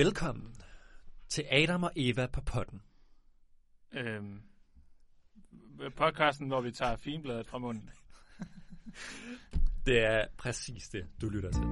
Velkommen 0.00 0.54
til 1.28 1.44
Adam 1.50 1.82
og 1.82 1.92
Eva 1.96 2.26
på 2.26 2.40
potten. 2.40 2.82
Øhm, 3.92 4.40
podcasten, 5.96 6.48
hvor 6.48 6.60
vi 6.60 6.72
tager 6.72 6.96
finbladet 6.96 7.46
fra 7.46 7.58
munden. 7.58 7.90
Det 9.86 10.04
er 10.04 10.26
præcis 10.38 10.88
det, 10.88 11.06
du 11.20 11.28
lytter 11.28 11.50
til. 11.50 11.60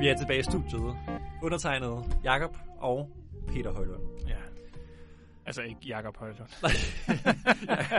Vi 0.00 0.08
er 0.08 0.16
tilbage 0.18 0.40
i 0.40 0.42
studiet. 0.42 0.96
Undertegnet 1.42 2.18
Jakob 2.24 2.56
og 2.78 3.10
Peter 3.48 3.72
Højlund. 3.72 4.28
Ja. 4.28 4.47
Altså 5.48 5.62
ikke 5.62 5.80
Jakob 5.86 6.16
Højlund. 6.16 6.48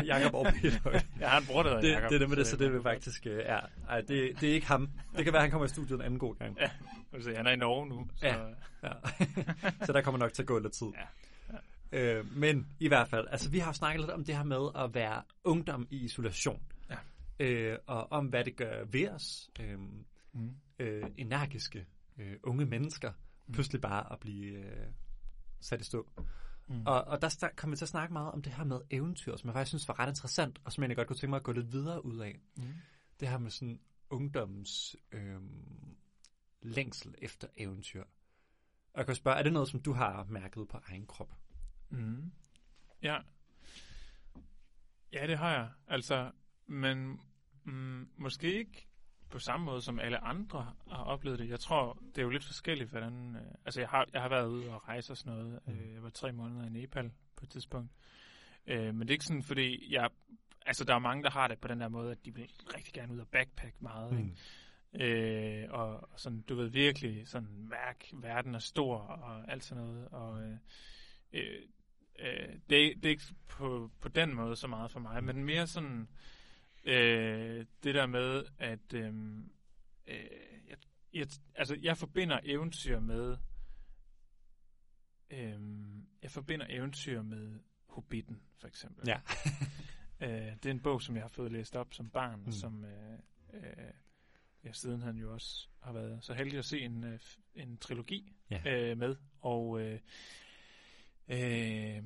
Jakob 0.05 0.33
og 0.33 0.45
Peter 0.61 0.79
Højlund. 0.83 1.03
Jeg 1.19 1.29
har 1.29 1.39
en 1.39 1.45
bror, 1.45 1.63
der 1.63 1.69
hedder 1.69 1.81
Det, 1.81 1.91
Jakob. 1.91 2.09
det 2.09 2.15
er 2.15 2.19
det 2.19 2.29
med 2.29 2.37
det, 2.37 2.47
så 2.47 2.57
det 2.57 2.67
er 2.67 2.71
vil 2.71 2.81
faktisk... 2.81 3.25
Uh, 3.25 3.31
ja, 3.31 3.59
ej, 3.89 4.01
det, 4.01 4.41
det 4.41 4.49
er 4.49 4.53
ikke 4.53 4.67
ham. 4.67 4.89
Det 5.15 5.23
kan 5.23 5.33
være, 5.33 5.41
han 5.41 5.51
kommer 5.51 5.65
i 5.65 5.69
studiet 5.69 5.95
en 5.95 6.01
anden 6.01 6.19
god 6.19 6.35
gang. 6.35 6.57
Ja, 6.59 6.69
se, 7.21 7.35
han 7.35 7.47
er 7.47 7.51
i 7.51 7.55
Norge 7.55 7.87
nu. 7.87 8.07
Så, 8.15 8.25
Ja. 8.27 8.35
Ja. 8.83 8.91
så 9.85 9.93
der 9.93 10.01
kommer 10.01 10.19
nok 10.19 10.33
til 10.33 10.41
at 10.41 10.47
gå 10.47 10.59
lidt 10.59 10.73
tid. 10.73 10.87
Ja. 11.91 11.99
Øh, 11.99 12.37
men 12.37 12.67
i 12.79 12.87
hvert 12.87 13.07
fald, 13.09 13.27
altså 13.31 13.49
vi 13.49 13.59
har 13.59 13.69
jo 13.69 13.73
snakket 13.73 13.99
lidt 14.01 14.11
om 14.11 14.23
det 14.23 14.35
her 14.35 14.43
med 14.43 14.69
at 14.75 14.93
være 14.93 15.21
ungdom 15.43 15.87
i 15.89 15.97
isolation. 15.97 16.61
Ja. 16.89 16.95
Øh, 17.45 17.77
og 17.87 18.11
om 18.11 18.25
hvad 18.25 18.43
det 18.43 18.55
gør 18.55 18.83
ved 18.91 19.09
os. 19.09 19.49
Øh, 19.59 19.77
Mm. 20.33 20.51
øh, 20.79 21.03
energiske 21.17 21.85
øh, 22.19 22.33
unge 22.43 22.65
mennesker 22.65 23.11
Mm. 23.47 23.53
pludselig 23.53 23.81
bare 23.81 24.11
at 24.13 24.19
blive 24.19 24.53
øh, 24.57 24.85
sat 25.61 25.81
i 25.81 25.83
stå. 25.83 26.09
Mm. 26.69 26.83
Og, 26.85 27.03
og 27.03 27.21
der 27.21 27.49
kom 27.55 27.71
vi 27.71 27.75
til 27.75 27.85
at 27.85 27.89
snakke 27.89 28.13
meget 28.13 28.31
om 28.31 28.41
det 28.41 28.53
her 28.53 28.63
med 28.63 28.81
eventyr, 28.89 29.37
som 29.37 29.47
jeg 29.47 29.53
faktisk 29.53 29.69
synes 29.69 29.87
var 29.87 29.99
ret 29.99 30.09
interessant, 30.09 30.59
og 30.63 30.71
som 30.71 30.83
jeg 30.83 30.95
godt 30.95 31.07
kunne 31.07 31.17
tænke 31.17 31.29
mig 31.29 31.37
at 31.37 31.43
gå 31.43 31.51
lidt 31.51 31.71
videre 31.71 32.05
ud 32.05 32.19
af. 32.19 32.39
Mm. 32.57 32.73
Det 33.19 33.27
her 33.27 33.37
med 33.37 33.51
sådan 33.51 33.79
ungdommens 34.09 34.95
øh, 35.11 35.41
længsel 36.61 37.15
efter 37.17 37.47
eventyr. 37.57 38.03
Og 38.93 38.97
jeg 38.97 39.05
kan 39.05 39.15
spørge, 39.15 39.37
er 39.37 39.43
det 39.43 39.53
noget, 39.53 39.69
som 39.69 39.81
du 39.81 39.93
har 39.93 40.23
mærket 40.23 40.67
på 40.67 40.79
egen 40.87 41.05
krop? 41.05 41.33
Mm. 41.89 42.31
Ja. 43.03 43.17
Ja, 45.13 45.27
det 45.27 45.37
har 45.37 45.51
jeg. 45.51 45.69
Altså, 45.87 46.31
men 46.67 47.19
mm, 47.63 48.09
måske 48.17 48.53
ikke 48.53 48.88
på 49.29 49.39
samme 49.39 49.65
måde, 49.65 49.81
som 49.81 49.99
alle 49.99 50.23
andre 50.23 50.73
har 50.91 51.03
oplevet 51.03 51.39
det. 51.39 51.49
Jeg 51.49 51.59
tror, 51.59 51.97
det 52.09 52.17
er 52.17 52.21
jo 52.21 52.29
lidt 52.29 52.45
forskelligt, 52.45 52.89
hvordan... 52.89 53.35
Øh, 53.35 53.51
altså, 53.65 53.81
jeg 53.81 53.89
har, 53.89 54.05
jeg 54.13 54.21
har 54.21 54.29
været 54.29 54.47
ude 54.47 54.69
og 54.69 54.87
rejse 54.87 55.13
og 55.13 55.17
sådan 55.17 55.33
noget. 55.33 55.59
Mm. 55.65 55.73
Øh, 55.73 55.93
jeg 55.93 56.03
var 56.03 56.09
tre 56.09 56.31
måneder 56.31 56.65
i 56.65 56.69
Nepal 56.69 57.11
på 57.35 57.45
et 57.45 57.49
tidspunkt. 57.49 57.91
Øh, 58.67 58.95
men 58.95 58.99
det 58.99 59.09
er 59.09 59.15
ikke 59.15 59.25
sådan, 59.25 59.43
fordi 59.43 59.93
jeg... 59.93 60.09
Altså, 60.65 60.83
der 60.83 60.95
er 60.95 60.99
mange, 60.99 61.23
der 61.23 61.29
har 61.29 61.47
det 61.47 61.59
på 61.59 61.67
den 61.67 61.79
der 61.79 61.89
måde, 61.89 62.11
at 62.11 62.25
de 62.25 62.35
vil 62.35 62.49
rigtig 62.75 62.93
gerne 62.93 63.13
ud 63.13 63.19
og 63.19 63.27
backpack 63.27 63.81
meget, 63.81 64.19
ikke? 64.19 64.35
Øh, 64.93 65.67
og 65.69 66.09
sådan, 66.17 66.41
du 66.41 66.55
ved 66.55 66.69
virkelig 66.69 67.27
sådan 67.27 67.67
mærk, 67.69 68.05
verden 68.13 68.55
er 68.55 68.59
stor 68.59 68.97
og 68.97 69.51
alt 69.51 69.63
sådan 69.63 69.83
noget. 69.83 70.07
Og 70.07 70.43
øh, 70.43 70.57
øh, 71.33 71.61
øh, 72.19 72.53
det, 72.69 72.69
det 72.69 73.05
er 73.05 73.09
ikke 73.09 73.23
på, 73.47 73.91
på 74.01 74.09
den 74.09 74.35
måde 74.35 74.55
så 74.55 74.67
meget 74.67 74.91
for 74.91 74.99
mig, 74.99 75.23
men 75.23 75.43
mere 75.43 75.67
sådan 75.67 76.07
øh, 76.83 77.65
det 77.83 77.95
der 77.95 78.05
med, 78.05 78.45
at 78.57 78.93
øh, 78.93 79.13
øh, 80.07 80.29
jeg, 80.67 80.77
jeg, 81.13 81.27
altså, 81.55 81.77
jeg 81.81 81.97
forbinder 81.97 82.39
eventyr 82.43 82.99
med 82.99 83.37
øh, 85.29 85.59
jeg 86.21 86.31
forbinder 86.31 86.65
eventyr 86.69 87.21
med 87.21 87.59
Hobbiten, 87.87 88.41
for 88.57 88.67
eksempel. 88.67 89.07
Ja. 89.07 89.21
Øh, 90.21 90.29
det 90.29 90.65
er 90.65 90.71
en 90.71 90.79
bog, 90.79 91.01
som 91.01 91.15
jeg 91.15 91.23
har 91.23 91.27
fået 91.29 91.51
læst 91.51 91.75
op 91.75 91.93
som 91.93 92.09
barn, 92.09 92.39
Mm. 92.45 92.51
som 92.51 92.85
øh, 92.85 93.19
øh, 93.53 93.61
jeg 94.63 94.75
siden 94.75 95.01
han 95.01 95.17
jo 95.17 95.33
også 95.33 95.67
har 95.83 95.93
været 95.93 96.23
så 96.23 96.33
heldig 96.33 96.59
at 96.59 96.65
se 96.65 96.79
en, 96.79 97.03
øh, 97.03 97.19
en 97.55 97.77
trilogi 97.77 98.35
Ja. 98.49 98.61
øh, 98.91 98.97
med. 98.97 99.15
Og 99.41 99.81
øh, 99.81 99.99
øh, 101.27 102.03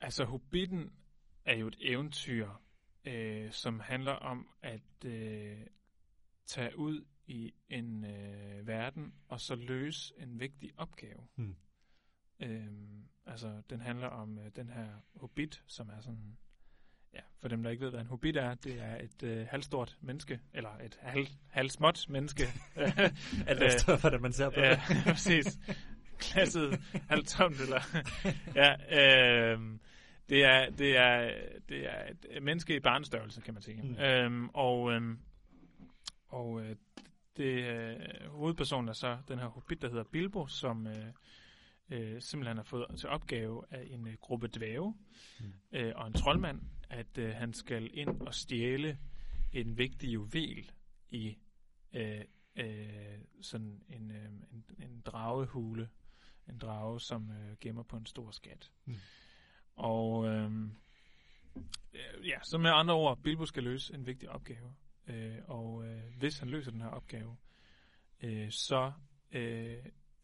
altså 0.00 0.24
Hobbiten 0.24 0.92
er 1.44 1.54
jo 1.56 1.66
et 1.68 1.76
eventyr, 1.80 2.48
øh, 3.04 3.52
som 3.52 3.80
handler 3.80 4.12
om 4.12 4.48
at 4.62 5.04
øh, 5.04 5.58
tage 6.46 6.78
ud 6.78 7.04
i 7.26 7.54
en 7.68 8.04
øh, 8.04 8.66
verden 8.66 9.14
og 9.28 9.40
så 9.40 9.54
løse 9.54 10.14
en 10.18 10.40
vigtig 10.40 10.72
opgave. 10.76 11.26
Mm. 11.36 11.56
Øhm, 12.40 13.04
altså, 13.26 13.62
den 13.70 13.80
handler 13.80 14.06
om 14.06 14.38
øh, 14.38 14.50
den 14.56 14.68
her 14.68 14.86
hobbit, 15.16 15.62
som 15.66 15.88
er 15.88 16.00
sådan... 16.00 16.36
Ja, 17.14 17.20
for 17.40 17.48
dem, 17.48 17.62
der 17.62 17.70
ikke 17.70 17.84
ved, 17.84 17.90
hvad 17.90 18.00
en 18.00 18.06
hobbit 18.06 18.36
er, 18.36 18.54
det 18.54 18.80
er 18.80 18.96
et 18.96 19.22
øh, 19.22 19.46
halvstort 19.46 19.98
menneske, 20.00 20.40
eller 20.52 20.78
et 20.84 20.98
halv, 21.02 21.26
halvsmåt 21.48 22.06
menneske. 22.08 22.42
Alt 23.46 23.62
efter, 23.62 23.98
hvordan 24.00 24.22
man 24.22 24.32
ser 24.32 24.50
på 24.50 24.60
ja, 24.60 24.70
det. 24.70 24.80
præcis. 25.12 25.58
Glasset 26.18 26.80
halvtomt, 27.08 27.60
eller... 27.60 27.80
ja, 28.54 29.52
øhm, 29.52 29.80
det 30.28 30.44
er, 30.44 30.70
det, 30.70 30.96
er, 30.96 31.30
det 31.68 31.86
er 31.86 32.12
et 32.30 32.42
menneske 32.42 32.76
i 32.76 32.80
barnstørrelse, 32.80 33.40
kan 33.40 33.54
man 33.54 33.62
sige. 33.62 33.82
Mm. 33.82 33.98
Øhm, 33.98 34.48
og 34.48 34.92
øhm, 34.92 35.18
og 36.28 36.62
øh, 36.62 36.76
det, 37.36 37.64
øh, 37.64 38.30
hovedpersonen 38.30 38.88
er 38.88 38.92
så 38.92 39.18
den 39.28 39.38
her 39.38 39.46
hobbit, 39.46 39.82
der 39.82 39.88
hedder 39.88 40.04
Bilbo, 40.04 40.46
som 40.46 40.86
øh, 40.86 41.06
øh, 41.90 42.22
simpelthen 42.22 42.56
har 42.56 42.64
fået 42.64 42.86
til 42.98 43.08
opgave 43.08 43.64
af 43.70 43.86
en 43.90 44.06
øh, 44.08 44.14
gruppe 44.20 44.48
dvæve 44.48 44.94
Mm. 45.40 45.52
øh, 45.72 45.92
og 45.96 46.06
en 46.06 46.12
troldmand, 46.12 46.60
at 46.90 47.18
øh, 47.18 47.34
han 47.34 47.52
skal 47.52 47.90
ind 47.92 48.20
og 48.20 48.34
stjæle 48.34 48.98
en 49.52 49.78
vigtig 49.78 50.14
juvel 50.14 50.70
i 51.08 51.38
øh, 51.92 52.20
øh, 52.56 53.18
sådan 53.42 53.82
en, 53.88 54.10
øh, 54.10 54.24
en, 54.52 54.64
en 54.82 55.00
dragehule. 55.00 55.88
En 56.48 56.58
drage, 56.58 57.00
som 57.00 57.30
øh, 57.30 57.56
gemmer 57.60 57.82
på 57.82 57.96
en 57.96 58.06
stor 58.06 58.30
skat. 58.30 58.70
Mm. 58.84 58.94
Og 59.78 60.26
øh, 60.26 60.50
ja, 62.26 62.38
så 62.42 62.58
med 62.58 62.70
andre 62.70 62.94
ord, 62.94 63.18
Bilbo 63.22 63.46
skal 63.46 63.62
løse 63.62 63.94
en 63.94 64.06
vigtig 64.06 64.28
opgave. 64.28 64.74
Øh, 65.06 65.38
og 65.44 65.86
øh, 65.86 66.02
hvis 66.18 66.38
han 66.38 66.48
løser 66.48 66.70
den 66.70 66.80
her 66.80 66.88
opgave, 66.88 67.36
øh, 68.22 68.50
så 68.50 68.92
øh, 69.32 69.76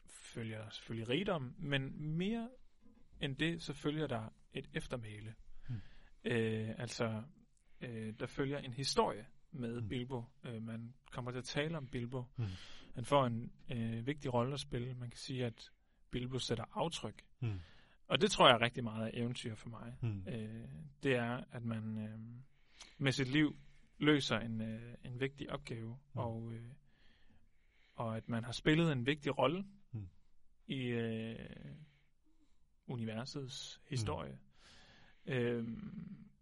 følger 0.09 0.59
der 0.63 0.71
selvfølgelig 0.71 1.09
rigdom, 1.09 1.55
men 1.59 2.03
mere 2.17 2.49
end 3.21 3.37
det, 3.37 3.63
så 3.63 3.73
følger 3.73 4.07
der 4.07 4.33
et 4.53 4.71
eftermæle. 4.75 5.35
Mm. 5.69 5.81
Øh, 6.25 6.75
altså, 6.79 7.23
øh, 7.81 8.15
der 8.21 8.27
følger 8.27 8.59
en 8.59 8.73
historie 8.73 9.27
med 9.53 9.81
Mm. 9.81 9.89
Bilbo. 9.89 10.25
Øh, 10.45 10.63
man 10.63 10.95
kommer 11.11 11.31
til 11.31 11.39
at 11.39 11.45
tale 11.45 11.77
om 11.77 11.87
Bilbo. 11.87 12.25
Mm. 12.37 12.45
Han 12.95 13.05
får 13.05 13.27
en 13.27 13.53
øh, 13.73 14.07
vigtig 14.07 14.35
rolle 14.35 14.55
at 14.55 14.61
spille. 14.61 14.95
Man 14.95 15.11
kan 15.11 15.19
sige, 15.19 15.45
at 15.47 15.71
Bilbo 16.11 16.39
sætter 16.39 16.65
aftryk. 16.73 17.23
Mm. 17.41 17.61
Og 18.09 18.21
det 18.21 18.31
tror 18.31 18.47
jeg 18.49 18.55
er 18.55 18.61
rigtig 18.61 18.85
meget 18.85 19.07
af 19.07 19.11
eventyr 19.15 19.55
for 19.55 19.69
mig. 19.69 19.97
Mm. 20.03 20.25
Øh, 20.29 20.69
det 21.03 21.15
er, 21.15 21.45
at 21.53 21.65
man 21.65 21.99
øh, 21.99 22.19
med 22.99 23.13
sit 23.13 23.29
liv 23.29 23.57
løser 23.99 24.39
en, 24.39 24.61
øh, 24.61 24.95
en 25.05 25.21
vigtig 25.21 25.51
opgave, 25.51 25.89
Mm. 26.15 26.21
og, 26.21 26.53
øh, 26.53 26.71
og 27.95 28.17
at 28.17 28.29
man 28.29 28.45
har 28.45 28.53
spillet 28.53 28.93
en 28.93 29.07
vigtig 29.07 29.39
rolle 29.39 29.65
Mm. 29.93 30.09
i 30.67 30.81
øh, 30.87 31.39
universets 32.87 33.81
historie. 33.89 34.39
Øh, 35.27 35.69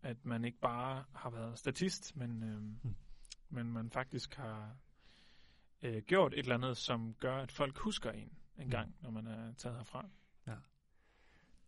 at 0.02 0.24
man 0.24 0.44
ikke 0.44 0.58
bare 0.58 1.04
har 1.14 1.30
været 1.30 1.58
statist, 1.58 2.16
men, 2.16 2.42
øh, 2.42 2.62
Mm. 2.62 2.94
men 3.48 3.72
man 3.72 3.90
faktisk 3.90 4.34
har 4.34 4.76
øh, 5.82 6.02
gjort 6.02 6.32
et 6.32 6.38
eller 6.38 6.54
andet, 6.54 6.76
som 6.76 7.14
gør, 7.14 7.36
at 7.36 7.52
folk 7.52 7.78
husker 7.78 8.10
en 8.10 8.32
en 8.58 8.64
Mm. 8.64 8.70
gang, 8.70 8.96
når 9.00 9.10
man 9.10 9.26
er 9.26 9.52
taget 9.54 9.76
herfra. 9.76 10.08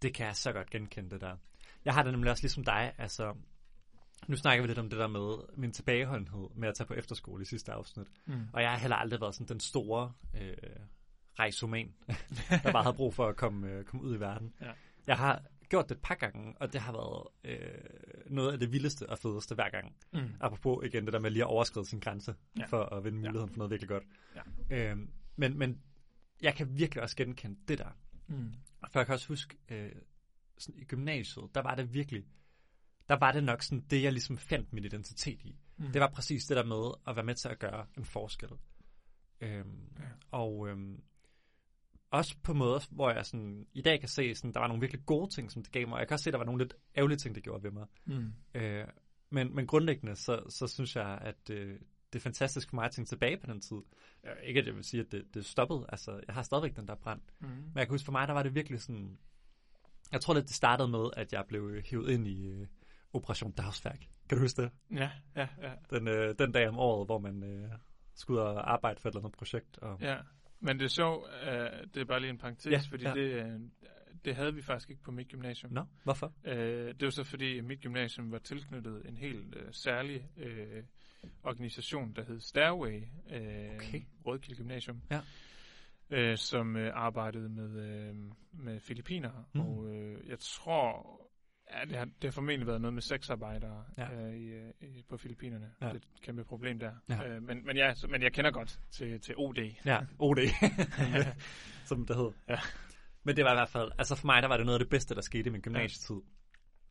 Det 0.02 0.14
kan 0.14 0.26
jeg 0.26 0.36
så 0.36 0.52
godt 0.52 0.70
genkende, 0.70 1.10
det 1.10 1.20
der. 1.20 1.36
Jeg 1.84 1.94
har 1.94 2.02
det 2.02 2.12
nemlig 2.12 2.30
også 2.30 2.42
ligesom 2.42 2.64
dig, 2.64 2.92
altså... 2.98 3.34
Nu 4.28 4.36
snakker 4.36 4.62
vi 4.62 4.68
lidt 4.68 4.78
om 4.78 4.90
det 4.90 4.98
der 4.98 5.06
med 5.06 5.56
min 5.56 5.72
tilbageholdenhed 5.72 6.48
med 6.54 6.68
at 6.68 6.74
tage 6.74 6.86
på 6.86 6.94
efterskole 6.94 7.42
i 7.42 7.44
sidste 7.44 7.72
afsnit. 7.72 8.06
Mm. 8.26 8.48
Og 8.52 8.62
jeg 8.62 8.70
har 8.70 8.78
heller 8.78 8.96
aldrig 8.96 9.20
været 9.20 9.34
sådan 9.34 9.48
den 9.48 9.60
store 9.60 10.12
øh, 10.40 10.56
rejsoman, 11.38 11.94
der 12.64 12.72
bare 12.72 12.82
havde 12.82 12.96
brug 12.96 13.14
for 13.14 13.26
at 13.28 13.36
komme, 13.36 13.68
øh, 13.68 13.84
komme 13.84 14.06
ud 14.06 14.16
i 14.16 14.20
verden. 14.20 14.54
Ja. 14.60 14.70
Jeg 15.06 15.16
har 15.16 15.42
gjort 15.68 15.88
det 15.88 15.94
et 15.94 16.02
par 16.02 16.14
gange, 16.14 16.54
og 16.60 16.72
det 16.72 16.80
har 16.80 16.92
været 16.92 17.26
øh, 17.44 17.68
noget 18.26 18.52
af 18.52 18.58
det 18.58 18.72
vildeste 18.72 19.10
og 19.10 19.18
fedeste 19.18 19.54
hver 19.54 19.70
gang. 19.70 19.96
Mm. 20.12 20.34
Apropos 20.40 20.86
igen 20.86 21.04
det 21.04 21.12
der 21.12 21.18
med 21.18 21.30
lige 21.30 21.42
at 21.42 21.48
overskride 21.48 21.86
sin 21.86 22.00
grænse, 22.00 22.34
ja. 22.56 22.60
Ja. 22.60 22.66
for 22.66 22.84
at 22.84 23.04
vinde 23.04 23.18
muligheden 23.18 23.48
for 23.48 23.56
noget 23.58 23.70
virkelig 23.70 23.88
godt. 23.88 24.04
Ja. 24.70 24.90
Øhm, 24.90 25.10
men, 25.36 25.58
men 25.58 25.82
jeg 26.42 26.54
kan 26.54 26.78
virkelig 26.78 27.02
også 27.02 27.16
genkende 27.16 27.56
det 27.68 27.78
der. 27.78 27.96
Mm. 28.26 28.54
For 28.92 28.98
jeg 29.00 29.06
kan 29.06 29.12
også 29.12 29.28
huske, 29.28 29.56
øh, 29.68 29.92
sådan 30.58 30.80
i 30.80 30.84
gymnasiet, 30.84 31.54
der 31.54 31.62
var 31.62 31.74
det 31.74 31.94
virkelig, 31.94 32.24
der 33.08 33.18
var 33.18 33.32
det 33.32 33.44
nok 33.44 33.62
sådan 33.62 33.84
det, 33.90 34.02
jeg 34.02 34.12
ligesom 34.12 34.38
fandt 34.38 34.72
min 34.72 34.84
identitet 34.84 35.42
i. 35.42 35.56
Mm. 35.76 35.92
Det 35.92 36.00
var 36.00 36.10
præcis 36.10 36.44
det 36.44 36.56
der 36.56 36.64
med 36.64 36.94
at 37.06 37.16
være 37.16 37.24
med 37.24 37.34
til 37.34 37.48
at 37.48 37.58
gøre 37.58 37.86
en 37.98 38.04
forskel. 38.04 38.48
Øhm, 39.40 39.92
Ja. 39.98 40.04
og, 40.30 40.68
øhm, 40.68 41.02
også 42.10 42.36
på 42.42 42.54
måder, 42.54 42.80
hvor 42.90 43.10
jeg 43.10 43.26
sådan, 43.26 43.66
i 43.72 43.82
dag 43.82 44.00
kan 44.00 44.08
se, 44.08 44.34
sådan, 44.34 44.52
der 44.52 44.60
var 44.60 44.66
nogle 44.68 44.80
virkelig 44.80 45.06
gode 45.06 45.34
ting, 45.34 45.52
som 45.52 45.62
det 45.62 45.72
gav 45.72 45.88
mig. 45.88 45.98
Jeg 45.98 46.08
kan 46.08 46.14
også 46.14 46.24
se, 46.24 46.30
der 46.32 46.38
var 46.38 46.44
nogle 46.44 46.62
lidt 46.64 46.74
ærgerlige 46.96 47.18
ting, 47.18 47.34
det 47.34 47.42
gjorde 47.44 47.62
ved 47.62 47.70
mig. 47.70 47.86
Mm. 48.04 48.32
Øh, 48.54 48.86
men, 49.30 49.54
men 49.54 49.66
grundlæggende, 49.66 50.16
så, 50.16 50.42
så 50.48 50.66
synes 50.66 50.96
jeg, 50.96 51.18
at 51.20 51.50
øh, 51.50 51.80
det 52.14 52.20
er 52.20 52.22
fantastisk 52.22 52.68
for 52.68 52.74
mig 52.74 52.84
at 52.84 52.90
tænke 52.90 53.08
tilbage 53.08 53.36
på 53.36 53.46
den 53.46 53.60
tid. 53.60 53.76
Øh, 54.24 54.32
ikke 54.42 54.60
at 54.60 54.66
jeg 54.66 54.74
vil 54.74 54.84
sige, 54.84 55.00
at 55.00 55.12
det, 55.12 55.34
det 55.34 55.44
stoppede. 55.44 55.86
Altså, 55.88 56.20
jeg 56.26 56.34
har 56.34 56.42
stadigvæk 56.42 56.76
den 56.76 56.88
der 56.88 56.94
brand. 56.94 57.20
Mm. 57.40 57.48
Men 57.48 57.72
jeg 57.76 57.86
kan 57.86 57.94
huske, 57.94 58.04
for 58.04 58.12
mig, 58.12 58.28
der 58.28 58.34
var 58.34 58.42
det 58.42 58.54
virkelig 58.54 58.80
sådan... 58.80 59.18
Jeg 60.12 60.20
tror 60.20 60.34
lidt, 60.34 60.46
det 60.46 60.54
startede 60.54 60.88
med, 60.88 61.10
at 61.16 61.32
jeg 61.32 61.44
blev 61.48 61.82
hivet 61.82 62.10
ind 62.10 62.26
i 62.26 62.46
øh, 62.46 62.66
Operation 63.12 63.52
Dagsværk. 63.52 63.98
Kan 64.28 64.38
du 64.38 64.44
huske 64.44 64.62
det? 64.62 64.70
Ja, 64.90 65.10
ja, 65.36 65.48
ja. 65.62 65.72
Den, 65.90 66.08
øh, 66.08 66.34
den 66.38 66.52
dag 66.52 66.68
om 66.68 66.78
året, 66.78 67.08
hvor 67.08 67.18
man 67.18 67.42
øh, 67.42 67.70
skulle 68.14 68.40
ud 68.40 68.46
og 68.46 68.72
arbejde 68.72 69.00
for 69.00 69.08
et 69.08 69.12
eller 69.12 69.24
andet 69.24 69.38
projekt. 69.38 69.78
Og... 69.78 69.98
Ja, 70.00 70.16
men 70.60 70.78
det 70.78 70.84
er 70.84 70.88
sjovt, 70.88 71.24
uh, 71.24 71.48
det 71.94 71.96
er 71.96 72.04
bare 72.04 72.20
lige 72.20 72.30
en 72.30 72.38
parentes, 72.38 72.72
Ja, 72.72 72.80
fordi 72.90 73.04
ja. 73.04 73.14
det, 73.14 73.54
uh, 73.54 73.60
det 74.24 74.36
havde 74.36 74.54
vi 74.54 74.62
faktisk 74.62 74.90
ikke 74.90 75.02
på 75.02 75.10
mit 75.10 75.28
gymnasium. 75.28 75.72
Nå, 75.72 75.84
hvorfor? 76.04 76.32
Uh, 76.44 76.52
det 76.52 77.02
var 77.02 77.10
så 77.10 77.24
fordi, 77.24 77.60
mit 77.60 77.80
gymnasium 77.80 78.32
var 78.32 78.38
tilknyttet 78.38 79.08
en 79.08 79.16
helt 79.16 79.54
uh, 79.54 79.62
særlig 79.70 80.28
uh, 80.36 80.84
organisation, 81.42 82.12
der 82.12 82.24
hed 82.24 82.40
Stairway, 82.40 83.02
uh, 83.26 83.32
Okay. 83.76 84.02
Rødkilde 84.26 84.56
Gymnasium, 84.56 85.02
Ja. 85.10 85.20
uh, 86.32 86.36
som 86.36 86.76
uh, 86.76 86.82
arbejdede 86.94 87.48
med, 87.48 88.10
uh, 88.10 88.16
med 88.64 88.80
filipiner, 88.80 89.48
Mm. 89.54 89.60
og 89.60 89.76
uh, 89.78 90.28
jeg 90.28 90.38
tror, 90.38 91.20
ja, 91.72 91.84
det, 91.84 91.96
har, 91.96 92.04
det 92.04 92.24
har 92.24 92.30
formentlig 92.30 92.66
været 92.66 92.80
noget 92.80 92.94
med 92.94 93.02
sexarbejdere 93.02 93.84
Ja. 93.98 94.12
ja. 94.12 94.28
uh, 94.28 94.34
i, 94.34 94.52
uh, 94.58 94.70
i, 94.80 95.02
på 95.08 95.16
Filippinerne. 95.16 95.70
Ja. 95.80 95.86
Det 95.86 95.92
er 95.92 95.96
et 95.96 96.20
kæmpe 96.22 96.44
problem 96.44 96.78
der. 96.78 96.92
Ja. 97.08 97.36
Uh, 97.36 97.42
men, 97.42 97.66
men, 97.66 97.76
ja, 97.76 97.94
så, 97.94 98.06
men 98.08 98.22
jeg 98.22 98.32
kender 98.32 98.50
godt 98.50 98.80
til, 98.90 99.20
til 99.20 99.34
OD. 99.38 99.74
Ja, 99.84 100.00
OD, 100.18 100.36
som 101.88 102.06
det 102.06 102.16
hed. 102.16 102.30
Ja. 102.48 102.58
Men 103.26 103.36
det 103.36 103.44
var 103.44 103.50
i 103.52 103.54
hvert 103.56 103.68
fald, 103.68 103.90
altså 103.98 104.14
for 104.14 104.26
mig, 104.26 104.42
der 104.42 104.48
var 104.48 104.56
det 104.56 104.66
noget 104.66 104.78
af 104.78 104.84
det 104.84 104.90
bedste, 104.90 105.14
der 105.14 105.20
skete 105.20 105.48
i 105.48 105.52
min 105.52 105.60
gymnasietid. 105.60 106.16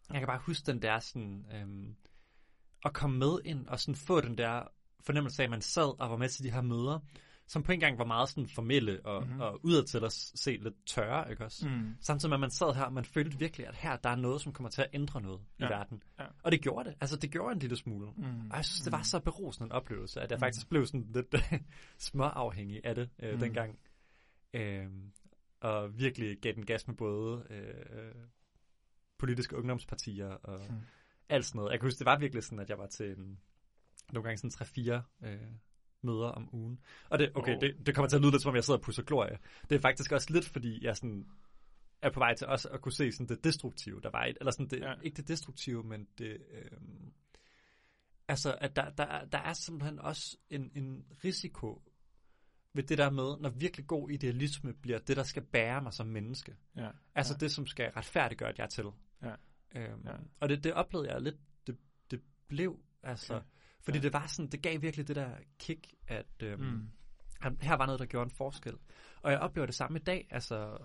Jeg 0.10 0.20
kan 0.20 0.28
bare 0.28 0.40
huske 0.46 0.72
den 0.72 0.82
der 0.82 1.00
sådan, 1.00 1.46
øhm, 1.54 1.96
at 2.86 2.94
komme 2.94 3.18
med 3.20 3.40
ind 3.46 3.68
og 3.68 3.80
sådan 3.80 3.96
få 3.96 4.22
den 4.22 4.38
der 4.38 4.64
fornemmelse 5.02 5.42
af, 5.42 5.46
at 5.46 5.50
man 5.50 5.62
sad 5.62 6.02
og 6.02 6.10
var 6.10 6.18
med 6.18 6.30
til 6.30 6.44
de 6.44 6.52
her 6.52 6.62
møder, 6.62 7.00
som 7.48 7.64
på 7.64 7.72
en 7.72 7.80
gang 7.80 7.98
var 7.98 8.06
meget 8.06 8.30
sådan 8.30 8.48
formelle 8.48 9.06
og, 9.06 9.22
mm-hmm. 9.22 9.34
Mhm. 9.34 9.42
og 9.42 9.60
udadtil 9.66 10.04
at 10.06 10.12
se 10.14 10.52
lidt 10.52 10.74
tørre, 10.86 11.32
ikke 11.32 11.44
også? 11.46 11.68
Mm. 11.70 11.96
Samtidig 12.02 12.30
med, 12.30 12.36
at 12.36 12.40
man 12.40 12.50
sad 12.52 12.74
her, 12.76 12.84
og 12.84 12.94
man 12.94 13.06
følte 13.06 13.40
virkelig, 13.40 13.68
at 13.68 13.76
her 13.76 13.96
der 13.98 14.10
er 14.10 14.16
noget, 14.16 14.42
som 14.42 14.54
kommer 14.54 14.70
til 14.70 14.82
at 14.82 14.88
ændre 14.94 15.22
noget 15.22 15.42
ja. 15.60 15.66
i 15.66 15.70
verden. 15.70 16.04
Ja. 16.20 16.26
Og 16.44 16.52
det 16.52 16.62
gjorde 16.62 16.90
det. 16.90 16.98
Altså, 17.02 17.16
det 17.18 17.32
gjorde 17.32 17.54
en 17.54 17.60
lille 17.60 17.76
smule. 17.78 18.08
Mm. 18.18 18.50
Og 18.52 18.58
jeg 18.58 18.66
synes, 18.66 18.82
det 18.82 18.92
var 18.92 19.02
så 19.02 19.20
berusende 19.20 19.66
en 19.68 19.72
oplevelse, 19.72 20.22
at 20.22 20.32
jeg 20.32 20.38
Mm. 20.38 20.40
faktisk 20.40 20.70
blev 20.70 20.86
sådan 20.86 21.08
lidt 21.14 21.36
småafhængig 22.08 22.82
af 22.86 22.96
det 22.96 23.10
øh, 23.24 23.34
Mm. 23.34 23.40
dengang. 23.40 23.80
Øhm, 24.54 25.12
og 25.62 26.00
virkelig 26.00 26.38
gav 26.42 26.54
den 26.54 26.66
gas 26.66 26.88
med 26.88 26.96
både 26.96 27.44
øh, 27.50 28.16
politiske 29.20 29.58
ungdomspartier 29.58 30.28
og 30.30 30.60
Mm. 30.70 30.76
Alt 31.34 31.46
sådan 31.46 31.60
noget. 31.60 31.72
Jeg 31.72 31.80
kan 31.80 31.88
huske, 31.88 32.00
det 32.00 32.06
var 32.06 32.20
virkelig 32.20 32.44
sådan, 32.44 32.60
at 32.60 32.70
jeg 32.70 32.78
var 32.78 32.88
til 32.88 33.12
en, 33.12 33.40
nogle 34.14 34.30
gange 34.30 34.50
sådan 34.50 34.68
3-4 34.68 35.28
øh, 35.28 35.38
møder 36.02 36.28
om 36.28 36.50
ugen. 36.56 36.80
Og 37.10 37.20
det, 37.20 37.32
okay, 37.36 37.56
Åh. 37.56 37.62
det, 37.62 37.86
det 37.86 37.96
kommer 37.96 38.10
til 38.10 38.16
at 38.16 38.22
lyde 38.22 38.32
lidt, 38.32 38.42
som 38.42 38.50
om 38.50 38.56
jeg 38.56 38.64
sidder 38.64 38.78
og 38.78 38.84
pusser 38.84 39.04
glorie. 39.04 39.38
Det 39.70 39.76
er 39.76 39.80
faktisk 39.80 40.12
også 40.12 40.34
lidt, 40.34 40.46
fordi 40.46 40.86
jeg 40.86 40.98
sådan 40.98 41.26
er 42.02 42.10
på 42.10 42.20
vej 42.20 42.36
til 42.36 42.48
også 42.48 42.70
at 42.70 42.82
kunne 42.82 42.92
se 42.92 43.12
sådan 43.12 43.28
det 43.28 43.44
destruktive, 43.44 44.02
der 44.02 44.10
var 44.10 44.26
i, 44.26 44.34
eller 44.40 44.52
sådan 44.52 44.68
det. 44.68 44.80
Ja. 44.80 44.94
ikke 45.04 45.18
det 45.18 45.28
destruktive, 45.28 45.84
men 45.84 46.08
det, 46.18 46.42
øh, 46.52 46.72
altså 48.28 48.58
at 48.62 48.76
der, 48.76 48.90
der, 48.90 49.26
der 49.26 49.38
er 49.38 49.54
simpelthen 49.54 50.00
også 50.00 50.38
en, 50.50 50.72
en 50.76 51.06
risiko 51.24 51.82
ved 52.74 52.84
det 52.84 52.98
der 52.98 53.10
med, 53.10 53.38
når 53.40 53.50
virkelig 53.50 53.88
god 53.88 54.10
idealisme 54.10 54.74
bliver 54.74 55.00
det, 55.00 55.18
der 55.18 55.24
skal 55.24 55.44
bære 55.44 55.82
mig 55.82 55.94
som 55.94 56.08
menneske. 56.08 56.56
Ja. 56.76 56.90
Altså 57.16 57.34
ja. 57.34 57.38
det, 57.38 57.52
som 57.52 57.68
skal 57.68 57.92
retfærdiggøre, 57.92 58.50
at 58.50 58.58
jeg 58.58 58.64
er 58.64 58.70
til. 58.70 58.86
Ja. 59.24 59.34
Øhm, 59.76 60.02
Ja. 60.06 60.12
Og 60.40 60.50
det, 60.50 60.64
det 60.64 60.74
oplevede 60.74 61.12
jeg 61.14 61.22
lidt, 61.22 61.36
det, 61.68 61.78
det 62.12 62.22
blev, 62.48 62.80
altså, 63.04 63.34
Okay. 63.36 63.46
fordi 63.82 63.98
Ja. 63.98 64.02
det 64.04 64.14
var 64.14 64.28
sådan, 64.28 64.50
det 64.50 64.62
gav 64.62 64.82
virkelig 64.82 65.08
det 65.08 65.16
der 65.16 65.30
kick, 65.60 65.94
at 66.08 66.26
øhm, 66.44 66.62
Mm. 66.64 66.90
han- 67.42 67.58
her 67.62 67.76
var 67.78 67.86
noget, 67.86 68.00
der 68.00 68.06
gjorde 68.06 68.24
en 68.26 68.36
forskel. 68.38 68.74
Og 69.22 69.32
jeg 69.32 69.40
oplever 69.40 69.66
det 69.66 69.76
samme 69.76 70.00
i 70.00 70.02
dag, 70.04 70.28
altså 70.32 70.78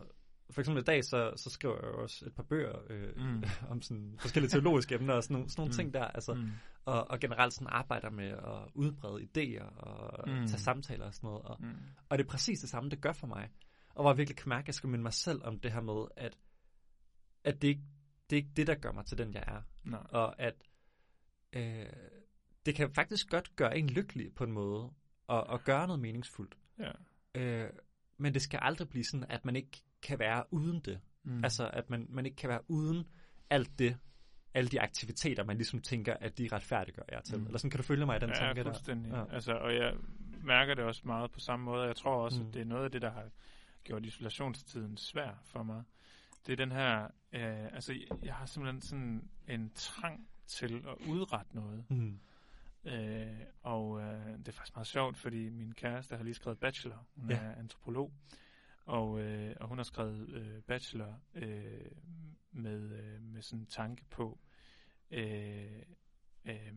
for 0.50 0.60
eksempel 0.60 0.82
i 0.82 0.84
dag, 0.84 1.04
så, 1.04 1.32
så 1.36 1.50
skriver 1.50 1.74
jeg 1.74 1.84
jo 1.84 2.02
også 2.02 2.26
et 2.26 2.34
par 2.34 2.42
bøger 2.42 2.78
øh, 2.90 3.16
Mm. 3.16 3.42
om 3.70 3.82
sådan 3.82 4.16
forskellige 4.20 4.50
teologiske 4.50 4.94
emner 4.94 5.14
og 5.14 5.22
sådan 5.22 5.34
nogle, 5.34 5.50
sådan 5.50 5.60
nogle 5.60 5.68
Mm. 5.70 5.74
ting 5.76 5.94
der, 5.94 6.04
altså, 6.04 6.34
Mm. 6.34 6.50
og, 6.84 7.10
og 7.10 7.20
generelt 7.20 7.52
sådan 7.54 7.66
arbejder 7.72 8.10
med 8.10 8.28
at 8.28 8.70
udbrede 8.74 9.22
idéer 9.22 9.64
og 9.80 10.28
mm. 10.28 10.46
tage 10.46 10.58
samtaler 10.58 11.06
og 11.06 11.14
sådan 11.14 11.28
noget. 11.28 11.42
Og, 11.44 11.56
Mm. 11.60 11.72
og 12.08 12.18
det 12.18 12.24
er 12.24 12.28
præcis 12.28 12.60
det 12.60 12.68
samme, 12.70 12.90
det 12.90 13.00
gør 13.00 13.12
for 13.12 13.26
mig. 13.26 13.50
Og 13.94 14.02
hvor 14.02 14.10
jeg 14.10 14.18
virkelig 14.18 14.36
kan 14.36 14.48
mærke, 14.48 14.64
at 14.64 14.66
jeg 14.68 14.74
skal 14.74 14.88
minde 14.88 15.02
mig 15.02 15.12
selv 15.12 15.44
om 15.44 15.60
det 15.60 15.72
her 15.72 15.80
med, 15.80 16.06
at, 16.16 16.38
at 17.44 17.62
det, 17.62 17.68
ikke, 17.68 17.82
det 18.30 18.36
er 18.36 18.40
ikke 18.40 18.52
det, 18.56 18.66
der 18.66 18.74
gør 18.74 18.92
mig 18.92 19.06
til 19.06 19.18
den, 19.18 19.34
jeg 19.34 19.44
er. 19.46 19.62
Nej. 19.84 20.00
Og 20.10 20.40
at 20.40 20.54
øh, 21.52 21.86
det 22.66 22.74
kan 22.74 22.90
faktisk 22.94 23.30
godt 23.30 23.56
gøre 23.56 23.78
en 23.78 23.90
lykkelig 23.90 24.34
på 24.34 24.44
en 24.44 24.52
måde, 24.52 24.90
og, 25.26 25.44
og 25.44 25.64
gøre 25.64 25.86
noget 25.86 26.00
meningsfuldt. 26.00 26.56
Ja. 26.78 26.90
Øh, 27.34 27.70
men 28.16 28.34
det 28.34 28.42
skal 28.42 28.58
aldrig 28.62 28.88
blive 28.88 29.04
sådan, 29.04 29.26
at 29.28 29.44
man 29.44 29.56
ikke 29.56 29.82
kan 30.02 30.18
være 30.18 30.44
uden 30.50 30.80
det. 30.80 31.00
Mm. 31.22 31.44
Altså, 31.44 31.70
at 31.72 31.90
man, 31.90 32.06
man 32.08 32.26
ikke 32.26 32.36
kan 32.36 32.48
være 32.48 32.70
uden 32.70 33.06
alt 33.50 33.78
det, 33.78 33.98
alle 34.54 34.68
de 34.68 34.80
aktiviteter, 34.80 35.44
man 35.44 35.56
ligesom 35.56 35.80
tænker, 35.80 36.14
at 36.20 36.38
de 36.38 36.48
retfærdiggør 36.52 37.02
jer 37.12 37.20
til. 37.20 37.38
Mm. 37.38 37.46
Eller 37.46 37.58
sådan, 37.58 37.70
kan 37.70 37.78
du 37.78 37.84
følge 37.84 38.06
mig 38.06 38.16
i 38.16 38.20
den 38.20 38.28
ja, 38.28 38.34
tanke 38.34 38.64
der? 38.64 38.70
fuldstændig. 38.70 39.12
Ja. 39.12 39.18
Ja. 39.18 39.24
Altså, 39.30 39.52
og 39.52 39.74
jeg 39.74 39.94
mærker 40.42 40.74
det 40.74 40.84
også 40.84 41.02
meget 41.04 41.30
på 41.30 41.40
samme 41.40 41.64
måde. 41.64 41.86
Jeg 41.86 41.96
tror 41.96 42.24
også. 42.24 42.42
Mm. 42.42 42.48
at 42.48 42.54
det 42.54 42.60
er 42.60 42.66
noget 42.66 42.84
af 42.84 42.90
det, 42.90 43.02
der 43.02 43.10
har 43.10 43.28
gjort 43.84 44.06
isolationstiden 44.06 44.96
svær 44.96 45.42
for 45.44 45.62
mig. 45.62 45.82
Det 46.46 46.52
er 46.52 46.56
den 46.56 46.72
her, 46.72 47.02
øh, 47.32 47.64
altså 47.74 47.94
jeg 48.22 48.34
har 48.34 48.46
simpelthen 48.46 48.80
sådan 48.80 49.30
en 49.48 49.70
trang 49.74 50.28
til 50.46 50.74
at 50.88 51.06
udrette 51.08 51.54
noget. 51.56 51.84
Mm. 51.90 52.20
Øh, 52.84 53.40
og 53.62 54.00
øh, 54.00 54.38
det 54.38 54.48
er 54.48 54.52
faktisk 54.52 54.76
meget 54.76 54.86
sjovt, 54.86 55.16
fordi 55.16 55.48
min 55.48 55.74
kæreste 55.74 56.16
har 56.16 56.24
lige 56.24 56.34
skrevet 56.34 56.58
bachelor. 56.58 57.06
Hun 57.16 57.30
Ja. 57.30 57.36
er 57.36 57.54
antropolog. 57.54 58.12
Og, 58.84 59.20
øh, 59.20 59.56
og 59.60 59.68
hun 59.68 59.78
har 59.78 59.84
skrevet 59.84 60.28
øh, 60.28 60.62
bachelor 60.62 61.20
øh, 61.34 61.90
med, 62.52 62.92
øh, 62.92 63.22
med 63.22 63.42
sådan 63.42 63.60
en 63.60 63.66
tanke 63.66 64.04
på, 64.10 64.38
øh, 65.10 65.82
øh, 66.44 66.72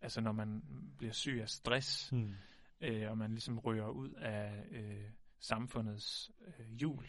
altså 0.00 0.20
når 0.20 0.32
man 0.32 0.62
bliver 0.98 1.12
syg 1.12 1.38
af 1.42 1.48
stress, 1.48 2.12
Mm. 2.12 2.34
øh, 2.80 3.10
og 3.10 3.18
man 3.18 3.30
ligesom 3.30 3.58
ryger 3.58 3.88
ud 3.88 4.10
af 4.10 4.64
øh, 4.70 5.10
samfundets 5.40 6.30
øh, 6.46 6.66
hjul, 6.66 7.06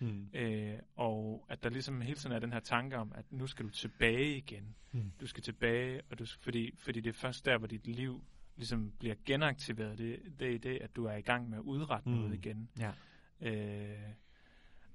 Mm. 0.00 0.28
øh, 0.32 0.78
og 0.96 1.46
at 1.48 1.62
der 1.62 1.70
ligesom 1.70 2.00
hele 2.00 2.16
tiden 2.16 2.36
er 2.36 2.38
den 2.38 2.52
her 2.52 2.60
tanke 2.60 2.96
om, 2.96 3.12
at 3.14 3.24
nu 3.30 3.46
skal 3.46 3.64
du 3.64 3.70
tilbage 3.70 4.36
igen. 4.36 4.74
Mm. 4.92 5.12
Du 5.20 5.26
skal 5.26 5.42
tilbage, 5.42 6.02
og 6.10 6.18
du 6.18 6.26
fordi, 6.40 6.74
fordi 6.78 7.00
det 7.00 7.08
er 7.10 7.14
først 7.14 7.44
der, 7.44 7.58
hvor 7.58 7.66
dit 7.66 7.86
liv 7.86 8.24
ligesom 8.56 8.92
bliver 8.98 9.14
genaktiveret. 9.24 9.98
Det, 9.98 10.20
det 10.38 10.54
er 10.54 10.58
det, 10.58 10.78
at 10.78 10.96
du 10.96 11.04
er 11.04 11.14
i 11.14 11.20
gang 11.20 11.50
med 11.50 11.58
at 11.58 11.62
udrette. 11.62 12.08
Mm. 12.08 12.14
noget 12.14 12.34
igen. 12.34 12.68
Ja. 12.78 12.92
Øh, 13.40 14.12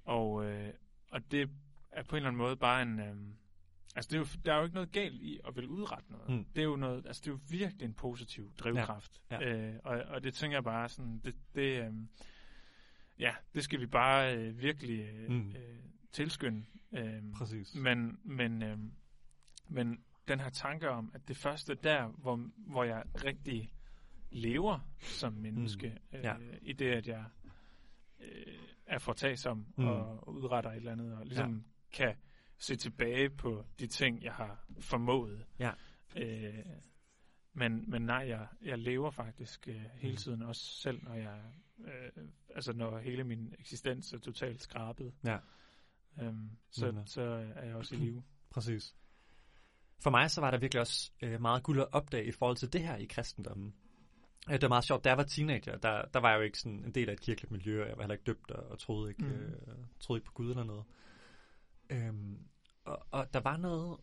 og, 0.05 0.45
øh, 0.45 0.73
og 1.09 1.31
det 1.31 1.49
er 1.91 2.03
på 2.03 2.15
en 2.15 2.17
eller 2.17 2.29
anden 2.29 2.37
måde 2.37 2.55
bare 2.55 2.81
en... 2.81 2.99
Øh, 2.99 3.15
altså, 3.95 4.09
det 4.09 4.13
er 4.13 4.19
jo, 4.19 4.25
der 4.45 4.53
er 4.53 4.57
jo 4.57 4.63
ikke 4.63 4.75
noget 4.75 4.91
galt 4.91 5.21
i 5.21 5.39
at 5.47 5.55
vil 5.55 5.67
udrette 5.67 6.11
noget. 6.11 6.29
Mm. 6.29 6.45
Det 6.55 6.61
er 6.61 6.65
jo 6.65 6.75
noget, 6.75 7.05
altså, 7.05 7.21
det 7.25 7.27
er 7.27 7.31
jo 7.31 7.39
virkelig 7.49 7.85
en 7.85 7.93
positiv 7.93 8.51
drivkraft. 8.57 9.21
Ja. 9.31 9.39
Ja. 9.41 9.55
Øh, 9.55 9.79
og, 9.83 10.01
og 10.07 10.23
det 10.23 10.33
tænker 10.33 10.57
jeg 10.57 10.63
bare 10.63 10.89
sådan, 10.89 11.21
det, 11.25 11.35
det, 11.55 11.85
øh, 11.85 11.93
ja, 13.19 13.35
det 13.55 13.63
skal 13.63 13.79
vi 13.79 13.85
bare 13.85 14.37
øh, 14.37 14.59
virkelig 14.61 14.99
øh, 14.99 15.29
Mm. 15.29 15.49
øh, 15.49 15.79
tilskynde. 16.11 16.65
Øh, 16.91 17.23
Præcis. 17.37 17.75
men, 17.75 18.19
men, 18.23 18.63
øh, 18.63 18.77
men 19.69 20.03
den 20.27 20.39
her 20.39 20.49
tanke 20.49 20.89
om, 20.89 21.11
at 21.13 21.27
det 21.27 21.37
første 21.37 21.75
der, 21.75 22.07
hvor, 22.07 22.49
hvor 22.57 22.83
jeg 22.83 23.03
rigtig 23.25 23.73
lever 24.31 24.79
som 24.99 25.33
menneske, 25.33 25.97
mm. 26.11 26.19
Ja. 26.19 26.37
øh, 26.37 26.57
i 26.61 26.73
det, 26.73 26.91
at 26.91 27.07
jeg 27.07 27.25
øh, 28.19 28.53
er 28.85 28.97
fortagsom 28.99 29.57
Mm. 29.57 29.83
mm. 29.83 29.87
og 29.89 30.29
udretter 30.33 30.69
et 30.71 30.75
eller 30.75 30.91
andet, 30.91 31.13
og 31.17 31.25
ligesom 31.25 31.55
ja. 31.55 31.95
kan 31.97 32.15
se 32.57 32.75
tilbage 32.75 33.29
på 33.29 33.65
de 33.79 33.87
ting, 33.87 34.23
jeg 34.23 34.33
har 34.33 34.65
formået. 34.79 35.45
Ja. 35.59 35.71
Øh, 36.17 36.65
men, 37.53 37.89
men 37.91 38.01
nej, 38.01 38.25
jeg, 38.27 38.47
jeg 38.61 38.77
lever 38.77 39.11
faktisk 39.11 39.67
øh, 39.67 39.81
hele 39.95 40.13
Mm. 40.13 40.17
tiden, 40.17 40.41
også 40.41 40.61
selv 40.61 41.03
når 41.03 41.13
jeg, 41.13 41.41
øh, 41.85 42.23
altså 42.55 42.73
når 42.73 42.97
hele 42.99 43.23
min 43.23 43.53
eksistens 43.59 44.13
er 44.13 44.17
totalt 44.19 44.61
skrabet. 44.61 45.13
Ja. 45.25 45.37
Øhm, 46.21 46.49
så, 46.71 46.85
Men, 46.85 46.97
øh, 46.97 47.07
så 47.07 47.21
er 47.55 47.65
jeg 47.65 47.75
også 47.75 47.95
i 47.95 47.97
live. 47.97 48.23
Præcis. 48.53 48.95
For 49.99 50.09
mig 50.09 50.31
så 50.31 50.41
var 50.41 50.51
der 50.51 50.57
virkelig 50.57 50.81
også 50.81 51.11
øh, 51.21 51.41
meget 51.41 51.63
guld 51.63 51.79
at 51.79 51.87
opdage 51.91 52.25
i 52.25 52.31
forhold 52.31 52.57
til 52.57 52.73
det 52.73 52.81
her 52.81 52.95
i 52.95 53.05
kristendommen. 53.05 53.75
Øh, 54.49 54.53
det 54.53 54.61
var 54.61 54.67
meget 54.67 54.83
sjovt, 54.83 55.03
da 55.03 55.09
jeg 55.09 55.17
var 55.17 55.23
teenager, 55.23 55.77
der, 55.77 56.05
der 56.13 56.19
var 56.19 56.29
jeg 56.29 56.37
jo 56.37 56.43
ikke 56.43 56.59
sådan 56.59 56.83
en 56.85 56.91
del 56.91 57.09
af 57.09 57.13
et 57.13 57.21
kirkeligt 57.21 57.51
miljø, 57.51 57.81
og 57.83 57.89
jeg 57.89 57.97
var 57.97 58.03
heller 58.03 58.13
ikke 58.13 58.25
døbt 58.25 58.51
og, 58.51 58.63
og 58.71 58.79
troede, 58.79 59.09
ikke, 59.09 59.23
mm. 59.23 59.31
øh, 59.31 59.77
troede 59.99 60.17
ikke 60.17 60.25
på 60.25 60.31
Gud 60.33 60.49
eller 60.49 60.63
noget. 60.63 60.83
Øhm, 61.89 62.37
og, 62.85 63.07
og 63.11 63.33
der 63.33 63.39
var 63.39 63.57
noget 63.57 63.97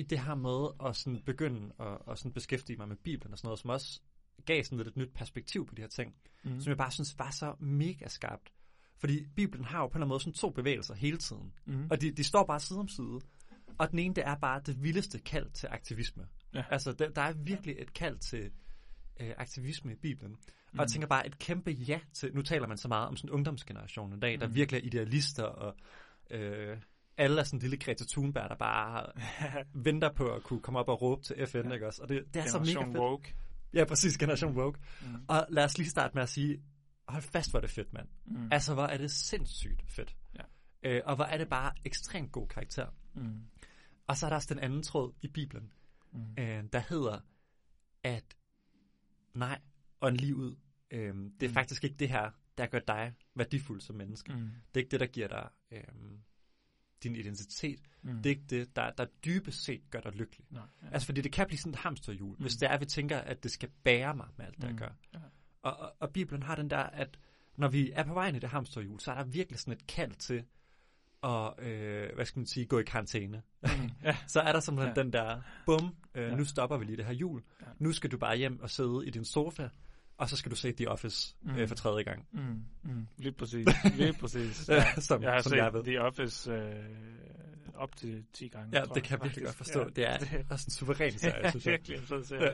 i 0.00 0.02
det 0.02 0.18
her 0.18 0.34
med 0.34 0.88
at 0.88 0.96
sådan 0.96 1.22
begynde 1.26 1.72
at, 1.80 1.98
at 2.10 2.18
sådan 2.18 2.32
beskæftige 2.32 2.76
mig 2.76 2.88
med 2.88 2.96
Bibelen 2.96 3.32
og 3.32 3.38
sådan 3.38 3.46
noget, 3.46 3.58
som 3.60 3.70
også 3.70 4.00
gav 4.46 4.64
sådan 4.64 4.78
lidt 4.78 4.88
et 4.88 4.96
nyt 4.96 5.12
perspektiv 5.14 5.66
på 5.66 5.74
de 5.74 5.82
her 5.82 5.88
ting, 5.88 6.14
Mm. 6.44 6.60
som 6.60 6.70
jeg 6.70 6.76
bare 6.78 6.90
synes 6.90 7.18
var 7.18 7.30
så 7.30 7.54
mega 7.60 8.08
skarpt. 8.08 8.52
Fordi 8.98 9.26
Bibelen 9.36 9.64
har 9.64 9.78
jo 9.80 9.86
på 9.86 9.90
en 9.90 9.96
eller 9.96 10.04
anden 10.04 10.08
måde 10.08 10.20
sådan 10.20 10.32
to 10.32 10.50
bevægelser 10.50 10.94
hele 10.94 11.16
tiden. 11.18 11.52
Mm. 11.66 11.86
Og 11.90 12.00
de, 12.00 12.10
de 12.10 12.24
står 12.24 12.44
bare 12.44 12.60
side 12.60 12.78
om 12.78 12.88
side. 12.88 13.20
Og 13.78 13.90
den 13.90 13.98
ene, 13.98 14.14
det 14.14 14.26
er 14.26 14.34
bare 14.34 14.60
det 14.66 14.82
vildeste 14.82 15.18
kald 15.18 15.50
til 15.50 15.66
aktivisme. 15.70 16.26
Ja. 16.54 16.64
Altså, 16.70 16.92
der, 16.92 17.08
der 17.10 17.22
er 17.22 17.32
virkelig 17.32 17.76
et 17.78 17.92
kald 17.92 18.18
til 18.18 18.50
øh, 19.20 19.30
aktivisme 19.36 19.92
i 19.92 19.94
Bibelen. 19.94 20.32
Og 20.32 20.76
jeg 20.78 20.82
Mm. 20.84 20.88
tænker 20.88 21.08
bare 21.08 21.26
et 21.26 21.38
kæmpe 21.38 21.70
ja 21.70 22.00
til, 22.14 22.34
nu 22.34 22.42
taler 22.42 22.66
man 22.66 22.76
så 22.78 22.88
meget 22.88 23.08
om 23.08 23.16
sådan 23.16 23.28
en 23.30 23.34
ungdomsgeneration 23.34 24.16
i 24.16 24.20
dag, 24.20 24.40
der 24.40 24.48
Mm. 24.48 24.54
virkelig 24.54 24.78
er 24.80 24.86
idealister, 24.86 25.44
og 25.44 25.76
øh, 26.30 26.76
alle 27.20 27.40
er 27.40 27.44
sådan 27.44 27.56
en 27.56 27.60
lille 27.60 27.76
Greta 27.76 28.04
Thunberg, 28.08 28.48
der 28.50 28.56
bare 28.56 29.06
venter 29.84 30.12
på 30.12 30.34
at 30.34 30.42
kunne 30.42 30.60
komme 30.60 30.78
op 30.78 30.88
og 30.88 31.02
råbe 31.02 31.22
til 31.22 31.46
FN, 31.46 31.58
Ja. 31.68 31.72
ikke 31.74 31.86
også? 31.86 32.02
Og 32.02 32.08
det, 32.08 32.34
det 32.34 32.42
er 32.42 32.46
så 32.46 32.58
mega 32.58 32.70
Generation 32.70 32.92
fedt. 32.92 33.02
woke. 33.02 33.34
Ja, 33.74 33.84
præcis, 33.84 34.18
Generation 34.18 34.56
Woke. 34.58 34.80
Mm. 35.02 35.14
Og 35.28 35.46
lad 35.48 35.64
os 35.64 35.78
lige 35.78 35.90
starte 35.90 36.14
med 36.14 36.22
at 36.22 36.28
sige, 36.28 36.62
hold 37.08 37.22
fast, 37.22 37.50
hvor 37.50 37.58
er 37.58 37.60
det 37.60 37.70
fedt, 37.70 37.92
mand. 37.92 38.08
Mm. 38.26 38.48
Altså, 38.52 38.74
hvor 38.74 38.84
er 38.86 38.96
det 38.96 39.10
sindssygt 39.10 39.82
fedt. 39.86 40.16
Ja. 40.38 40.42
Øh, 40.90 41.02
og 41.04 41.16
hvor 41.16 41.24
er 41.24 41.38
det 41.38 41.48
bare 41.48 41.72
ekstremt 41.84 42.32
god 42.32 42.48
karakter. 42.48 42.86
Mm. 43.14 43.40
Og 44.06 44.16
så 44.16 44.26
er 44.26 44.30
der 44.30 44.36
også 44.36 44.54
den 44.54 44.62
anden 44.62 44.82
tråd 44.82 45.12
i 45.22 45.28
Bibelen, 45.28 45.72
Mm. 46.12 46.20
øh, 46.42 46.64
der 46.72 46.82
hedder, 46.88 47.18
at 48.04 48.24
nej, 49.34 49.60
og 50.00 50.12
livet, 50.12 50.56
øh, 50.90 51.14
det 51.14 51.42
er 51.42 51.48
mm. 51.48 51.54
faktisk 51.54 51.84
ikke 51.84 51.96
det 51.96 52.08
her, 52.08 52.30
der 52.58 52.66
gør 52.66 52.78
dig 52.78 53.14
værdifuld 53.34 53.80
som 53.80 53.96
menneske. 53.96 54.32
Mm. 54.32 54.38
Det 54.40 54.50
er 54.74 54.78
ikke 54.80 54.90
det, 54.90 55.00
der 55.00 55.06
giver 55.06 55.28
dig 55.28 55.48
øh, 55.72 55.82
din 57.02 57.16
identitet. 57.16 57.80
Mm. 58.02 58.16
Det 58.16 58.26
er 58.26 58.30
ikke 58.30 58.46
det, 58.50 58.76
der, 58.76 58.90
der 58.90 59.04
dybest 59.24 59.64
set 59.64 59.90
gør 59.90 60.00
dig 60.00 60.12
lykkelig. 60.12 60.46
Nej, 60.50 60.62
ja. 60.82 60.88
Altså, 60.92 61.06
fordi 61.06 61.20
det 61.20 61.32
kan 61.32 61.46
blive 61.46 61.58
sådan 61.58 61.72
et 61.72 61.78
hamsterhjul, 61.78 62.36
Mm. 62.36 62.42
hvis 62.42 62.54
det 62.56 62.66
er, 62.68 62.72
at 62.74 62.80
vi 62.80 62.86
tænker, 62.86 63.18
at 63.18 63.42
det 63.42 63.50
skal 63.50 63.68
bære 63.84 64.16
mig 64.16 64.26
med 64.36 64.46
alt 64.46 64.56
det, 64.56 64.62
jeg 64.64 64.72
Mm. 64.72 64.78
gør. 64.78 64.88
Ja. 65.14 65.18
Og, 65.62 65.76
og, 65.80 65.92
og 66.00 66.10
Bibelen 66.12 66.42
har 66.42 66.54
den 66.54 66.70
der, 66.70 66.78
at 66.82 67.18
når 67.56 67.68
vi 67.68 67.90
er 67.94 68.04
på 68.04 68.14
vejen 68.14 68.34
i 68.36 68.38
det 68.38 68.48
hamsterhjul, 68.48 69.00
så 69.00 69.10
er 69.10 69.14
der 69.14 69.24
virkelig 69.24 69.58
sådan 69.60 69.72
et 69.74 69.86
kald 69.86 70.12
til 70.14 70.44
at, 71.24 71.52
øh, 71.58 72.14
hvad 72.14 72.24
skal 72.24 72.38
man 72.40 72.46
sige, 72.46 72.66
gå 72.66 72.78
i 72.78 72.82
karantæne. 72.82 73.42
Mm. 73.62 73.68
ja. 74.04 74.16
Så 74.26 74.40
er 74.40 74.52
der 74.52 74.60
simpelthen 74.60 74.96
Ja. 74.96 75.02
den 75.02 75.12
der, 75.12 75.40
bum, 75.66 75.94
øh, 76.14 76.22
Ja. 76.22 76.34
nu 76.36 76.44
stopper 76.44 76.76
vi 76.78 76.84
lige 76.84 76.96
det 76.96 77.04
her 77.04 77.12
hjul. 77.12 77.42
Ja. 77.60 77.66
Nu 77.78 77.92
skal 77.92 78.10
du 78.10 78.18
bare 78.18 78.36
hjem 78.36 78.60
og 78.60 78.70
sidde 78.70 79.02
i 79.06 79.10
din 79.10 79.24
sofa, 79.24 79.68
og 80.20 80.28
så 80.28 80.36
skal 80.36 80.50
du 80.50 80.56
se 80.56 80.72
The 80.72 80.88
Office 80.88 81.36
Mm. 81.42 81.50
mm. 81.52 81.58
øh, 81.58 81.68
for 81.68 81.74
tredje 81.74 82.02
gang. 82.02 82.26
Mm. 82.32 82.64
Mm. 82.82 83.06
Lige 83.16 83.32
præcis. 83.32 83.66
Lige 83.96 84.12
præcis. 84.12 84.68
Ja, 84.68 84.84
som, 85.00 85.22
Jeg 85.22 85.32
har 85.32 85.40
som 85.42 85.50
set 85.50 85.56
jeg 85.56 85.72
ved. 85.72 85.84
The 85.84 86.00
Office 86.00 86.52
øh, 86.52 86.74
op 87.74 87.96
til 87.96 88.24
10 88.32 88.48
gange. 88.48 88.78
Ja, 88.78 88.84
tror 88.84 88.94
det 88.94 89.02
kan 89.02 89.18
jeg 89.18 89.24
virkelig 89.24 89.44
godt 89.44 89.56
forstå. 89.56 89.88
Det 89.88 90.08
er 90.08 90.16
også 90.50 90.64
en 90.66 90.70
suveræn 90.70 91.12
serie, 91.12 91.50
synes 91.50 91.66
Ja, 91.66 91.70
jeg. 91.70 91.78
virkelig 91.78 91.96
en 91.98 92.02
fed 92.06 92.24
serie. 92.24 92.52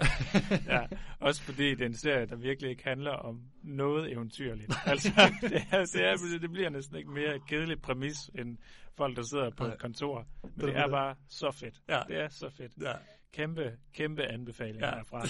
ja, 0.80 0.87
også 1.20 1.42
fordi 1.42 1.70
det 1.70 1.80
er 1.80 1.87
en 1.87 1.96
serie, 1.96 2.26
der 2.26 2.37
virkelig 2.37 2.70
ikke 2.70 2.85
handler 2.85 3.11
om 3.11 3.40
noget 3.62 4.12
eventyrligt. 4.12 4.73
Altså, 4.87 5.08
det, 5.42 5.62
er, 5.70 5.85
det, 5.85 6.04
er, 6.35 6.38
det 6.40 6.50
bliver 6.50 6.70
næsten 6.70 6.96
ikke 6.96 7.11
mere 7.11 7.37
et 7.37 7.46
kedeligt 7.49 7.82
præmis, 7.82 8.30
end 8.35 8.58
folk, 8.96 9.16
der 9.16 9.23
sidder 9.23 9.50
på 9.50 9.64
et 9.66 9.78
kontor. 9.78 10.26
Men 10.42 10.50
Det 10.56 10.62
er 10.62 10.66
det 10.66 10.76
er 10.76 10.88
bare 10.88 11.14
så 11.28 11.50
fedt. 11.50 11.75
Ja. 11.88 12.02
Det 12.08 12.16
er 12.20 12.28
så 12.28 12.50
fedt. 12.50 12.73
Ja, 12.80 12.92
Kæmpe, 13.33 13.76
kæmpe 13.95 14.23
anbefaling 14.23 14.80
Ja. 14.80 14.95
herfra. 14.95 15.23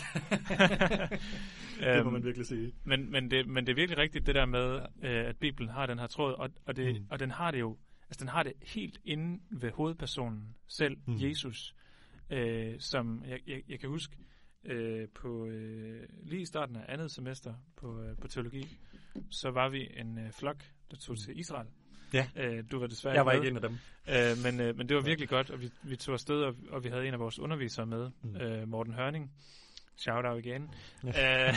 det 1.96 2.04
må 2.04 2.10
Øhm, 2.10 2.12
man 2.12 2.24
virkelig 2.24 2.46
sige. 2.46 2.72
men, 2.84 3.10
men, 3.10 3.30
det, 3.30 3.48
men 3.48 3.66
det 3.66 3.72
er 3.72 3.76
virkelig 3.76 3.98
rigtigt, 3.98 4.26
det 4.26 4.34
der 4.34 4.46
med, 4.46 4.80
øh, 5.02 5.26
at 5.28 5.36
Bibelen 5.36 5.68
har 5.70 5.86
den 5.86 5.98
her 5.98 6.06
tråd, 6.06 6.32
og, 6.34 6.50
og, 6.66 6.76
det, 6.76 7.00
mm. 7.00 7.06
Og 7.10 7.18
den 7.18 7.30
har 7.30 7.50
det 7.50 7.60
jo, 7.60 7.76
altså 8.08 8.20
den 8.20 8.28
har 8.28 8.42
det 8.42 8.52
helt 8.62 9.00
inde 9.04 9.42
ved 9.50 9.70
hovedpersonen 9.70 10.54
selv, 10.68 10.96
mm. 11.06 11.14
Jesus, 11.20 11.74
øh, 12.30 12.74
som 12.78 13.22
jeg, 13.28 13.40
jeg, 13.46 13.62
jeg 13.68 13.80
kan 13.80 13.88
huske, 13.88 14.16
øh, 14.64 15.08
på 15.14 15.46
øh, 15.46 16.08
lige 16.22 16.42
i 16.42 16.46
starten 16.46 16.76
af 16.76 16.84
andet 16.88 17.10
semester 17.10 17.54
på, 17.76 18.02
øh, 18.02 18.16
på 18.16 18.28
teologi, 18.28 18.78
så 19.30 19.50
var 19.50 19.68
vi 19.68 19.88
en 19.96 20.18
øh, 20.18 20.32
flok, 20.32 20.64
der 20.90 20.96
tog 20.96 21.18
til 21.18 21.38
Israel. 21.38 21.66
Ja. 22.12 22.26
Øh, 22.36 22.64
du 22.70 22.78
var 22.78 22.86
desværre 22.86 23.14
Jeg 23.14 23.26
var 23.26 23.32
ikke 23.32 23.48
en 23.48 23.56
af 23.56 23.62
dem. 23.62 23.78
Øh, 24.08 24.36
men, 24.44 24.60
øh, 24.60 24.76
men 24.76 24.88
det 24.88 24.96
var 24.96 25.02
virkelig 25.02 25.28
godt, 25.28 25.50
og 25.50 25.60
vi, 25.60 25.70
vi 25.82 25.96
tog 25.96 26.12
afsted, 26.12 26.42
og, 26.42 26.54
og 26.70 26.84
vi 26.84 26.88
havde 26.88 27.06
en 27.08 27.14
af 27.14 27.20
vores 27.20 27.38
undervisere 27.38 27.86
med, 27.86 28.10
mm. 28.22 28.30
Mm. 28.30 28.36
øh, 28.36 28.68
Morten 28.68 28.94
Hørning. 28.94 29.30
Shout 29.96 30.24
out 30.24 30.44
igen. 30.44 30.70
Ja. 31.04 31.52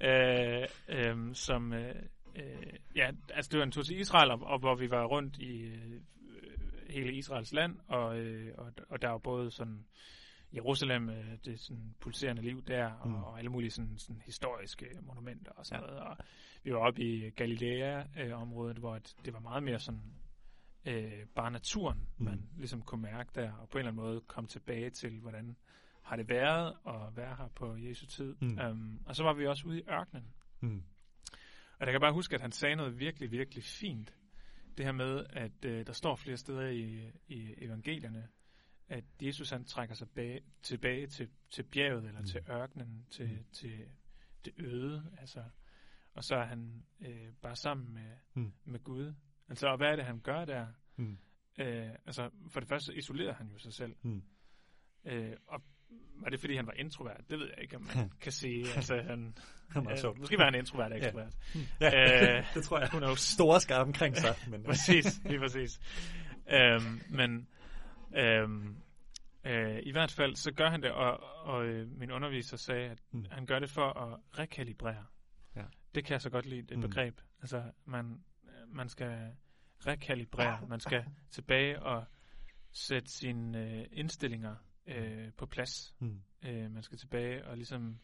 Øh, 0.00 0.62
øh, 0.88 1.08
øh, 1.10 1.34
som, 1.34 1.72
øh, 1.72 1.94
øh, 2.36 2.72
ja, 2.96 3.10
altså 3.34 3.48
det 3.52 3.58
var 3.58 3.64
en 3.64 3.72
tur 3.72 3.82
til 3.82 4.00
Israel, 4.00 4.30
og, 4.30 4.40
og 4.42 4.58
hvor 4.58 4.74
vi 4.74 4.90
var 4.90 5.04
rundt 5.04 5.38
i 5.38 5.60
øh, 5.62 6.00
hele 6.90 7.12
Israels 7.12 7.52
land, 7.52 7.76
og, 7.88 8.18
øh, 8.18 8.54
og, 8.58 8.72
og 8.88 9.02
der 9.02 9.08
var 9.08 9.18
både 9.18 9.50
sådan 9.50 9.84
Jerusalem, 10.54 11.08
øh, 11.10 11.24
det 11.44 11.60
sådan 11.60 11.94
pulserende 12.00 12.42
liv 12.42 12.62
der, 12.66 12.86
og, 12.90 13.08
Mm. 13.08 13.14
og 13.14 13.38
alle 13.38 13.50
mulige 13.50 13.70
sådan, 13.70 13.98
sådan 13.98 14.22
historiske 14.26 14.86
monumenter 15.02 15.52
og 15.52 15.66
sådan 15.66 15.84
Ja. 15.84 15.86
noget. 15.86 16.02
Og 16.02 16.16
vi 16.64 16.72
var 16.72 16.78
oppe 16.78 17.02
i 17.02 17.30
Galilea-området, 17.30 18.76
hvor 18.78 18.96
et, 18.96 19.16
det 19.24 19.32
var 19.32 19.40
meget 19.40 19.62
mere 19.62 19.78
sådan 19.80 20.14
øh, 20.84 21.26
bare 21.34 21.50
naturen, 21.50 22.08
Mm. 22.18 22.24
man 22.24 22.48
ligesom 22.56 22.82
kunne 22.82 23.02
mærke 23.02 23.30
der, 23.34 23.52
og 23.52 23.68
på 23.68 23.78
en 23.78 23.80
eller 23.80 23.92
anden 23.92 24.04
måde 24.04 24.20
komme 24.20 24.48
tilbage 24.48 24.90
til, 24.90 25.20
hvordan 25.20 25.56
har 26.02 26.16
det 26.16 26.28
været 26.28 26.74
at 26.86 27.16
være 27.16 27.36
her 27.36 27.48
på 27.54 27.76
Jesu 27.76 28.06
tid. 28.06 28.36
Mm. 28.40 28.58
Um, 28.70 29.02
og 29.06 29.16
så 29.16 29.22
var 29.22 29.32
vi 29.32 29.46
også 29.46 29.68
ude 29.68 29.78
i 29.78 29.82
ørkenen. 29.90 30.26
Mm. 30.60 30.82
Og 31.78 31.86
der 31.86 31.92
kan 31.92 32.00
bare 32.00 32.12
huske, 32.12 32.34
at 32.34 32.40
han 32.40 32.52
sagde 32.52 32.76
noget 32.76 32.98
virkelig, 32.98 33.30
virkelig 33.30 33.64
fint. 33.64 34.14
Det 34.76 34.84
her 34.84 34.92
med, 34.92 35.26
at 35.30 35.64
øh, 35.64 35.86
der 35.86 35.92
står 35.92 36.16
flere 36.16 36.36
steder 36.36 36.68
i, 36.68 37.10
i 37.28 37.54
evangelierne, 37.58 38.28
at 38.88 39.04
Jesus 39.22 39.50
han 39.50 39.64
trækker 39.64 39.94
sig 39.94 40.08
bag, 40.14 40.40
tilbage 40.62 41.06
til, 41.06 41.28
til 41.50 41.62
bjerget, 41.62 42.04
eller 42.04 42.20
mm. 42.20 42.26
Til 42.26 42.40
ørkenen, 42.50 43.06
til. 43.10 43.26
Mm. 43.26 43.44
til 43.52 43.84
det 44.44 44.52
øde. 44.56 45.12
Altså, 45.18 45.44
og 46.14 46.24
så 46.24 46.34
er 46.36 46.44
han 46.44 46.82
øh, 47.00 47.28
bare 47.42 47.56
sammen 47.56 47.94
med, 47.94 48.10
Mm. 48.34 48.52
med 48.64 48.80
Gud. 48.80 49.14
Altså, 49.48 49.66
og 49.68 49.76
hvad 49.76 49.88
er 49.88 49.96
det, 49.96 50.04
han 50.04 50.20
gør 50.20 50.44
der? 50.44 50.66
Mm. 50.96 51.18
Øh, 51.58 51.88
altså, 52.06 52.30
for 52.50 52.60
det 52.60 52.68
første 52.68 52.94
isolerer 52.96 53.34
han 53.34 53.46
jo 53.48 53.58
sig 53.58 53.72
selv. 53.72 53.94
Mm. 54.02 54.22
Øh, 55.04 55.32
og 55.46 55.62
var 56.14 56.28
det, 56.28 56.40
fordi 56.40 56.56
han 56.56 56.66
var 56.66 56.72
introvert? 56.72 57.20
Det 57.30 57.38
ved 57.38 57.46
jeg 57.48 57.62
ikke, 57.62 57.76
om 57.76 57.82
man 57.96 58.10
kan 58.22 58.32
sige. 58.32 58.66
Altså, 58.76 58.94
han, 59.02 59.34
Han 59.70 59.84
var 59.84 60.06
øh, 60.10 60.18
måske 60.18 60.38
var 60.38 60.44
han 60.44 60.54
introvert 60.54 60.92
og 60.92 60.98
ekstrovert. 60.98 61.34
Ja, 61.80 62.38
Øh, 62.38 62.44
det 62.54 62.64
tror 62.64 62.78
jeg. 62.78 62.88
Who 62.88 62.98
knows? 62.98 63.20
Store 63.20 63.60
skar 63.60 63.80
omkring 63.84 64.16
sig. 64.16 64.34
Men, 64.50 64.62
præcis, 64.64 65.24
lige 65.24 65.38
præcis. 65.40 65.80
Øhm, 66.52 67.00
men 67.10 67.48
øhm, 68.16 68.76
øh, 69.44 69.78
i 69.82 69.92
hvert 69.92 70.12
fald, 70.12 70.36
så 70.36 70.52
gør 70.52 70.70
han 70.70 70.82
det, 70.82 70.90
og, 70.90 71.20
og 71.46 71.64
øh, 71.66 71.88
min 71.98 72.10
underviser 72.10 72.56
sagde, 72.56 72.90
at 72.90 72.98
Mm. 73.12 73.24
han 73.30 73.46
gør 73.46 73.58
det 73.58 73.70
for 73.70 73.98
at 73.98 74.20
rekalibrere. 74.38 75.04
Det 75.94 76.04
kan 76.04 76.12
jeg 76.12 76.20
så 76.22 76.30
godt 76.30 76.46
lide, 76.46 76.62
det 76.62 76.76
Mm. 76.76 76.82
begreb. 76.82 77.20
Altså, 77.40 77.72
man, 77.84 78.24
man 78.66 78.88
skal 78.88 79.36
rekalibrere, 79.86 80.66
man 80.68 80.80
skal 80.80 81.04
tilbage 81.30 81.82
og 81.82 82.04
sætte 82.70 83.10
sine 83.10 83.58
øh, 83.80 83.86
indstillinger 83.92 84.56
øh, 84.86 85.32
på 85.32 85.46
plads. 85.46 85.94
Mm. 85.98 86.22
Øh, 86.42 86.70
man 86.70 86.82
skal 86.82 86.98
tilbage 86.98 87.46
og 87.46 87.56
ligesom 87.56 87.98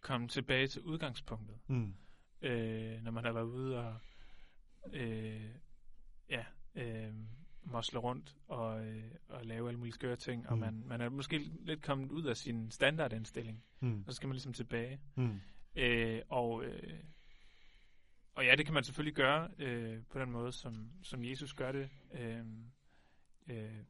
komme 0.00 0.28
tilbage 0.28 0.66
til 0.66 0.82
udgangspunktet 0.82 1.58
Mm. 1.66 1.94
øh, 2.42 3.02
når 3.02 3.10
man 3.10 3.24
har 3.24 3.32
været 3.32 3.44
ude 3.46 3.78
og 3.78 4.00
øh, 4.92 5.50
ja, 6.30 6.44
øh, 6.74 7.14
mosle 7.62 7.98
rundt 7.98 8.36
og, 8.48 8.86
øh, 8.86 9.10
og 9.28 9.44
lave 9.46 9.68
alle 9.68 9.78
mulige 9.78 9.94
skøre 9.94 10.16
ting, 10.16 10.48
og 10.48 10.54
Mm. 10.54 10.60
man, 10.60 10.82
man 10.86 11.00
er 11.00 11.08
måske 11.08 11.38
lidt 11.38 11.82
kommet 11.82 12.10
ud 12.10 12.24
af 12.24 12.36
sin 12.36 12.70
standardindstilling, 12.70 13.64
Mm. 13.80 14.04
og 14.06 14.12
så 14.12 14.16
skal 14.16 14.26
man 14.26 14.34
ligesom 14.34 14.52
tilbage. 14.52 15.00
Mm. 15.14 15.40
Øh, 15.76 16.22
og, 16.28 16.64
øh, 16.64 16.98
og 18.34 18.44
ja, 18.44 18.54
det 18.56 18.64
kan 18.64 18.74
man 18.74 18.84
selvfølgelig 18.84 19.14
gøre 19.14 19.50
øh, 19.58 20.02
på 20.10 20.18
den 20.18 20.30
måde, 20.30 20.52
som, 20.52 20.90
som 21.02 21.24
Jesus 21.24 21.54
gør 21.54 21.72
det, 21.72 21.90
øh, 22.12 22.46
øh, 23.46 23.82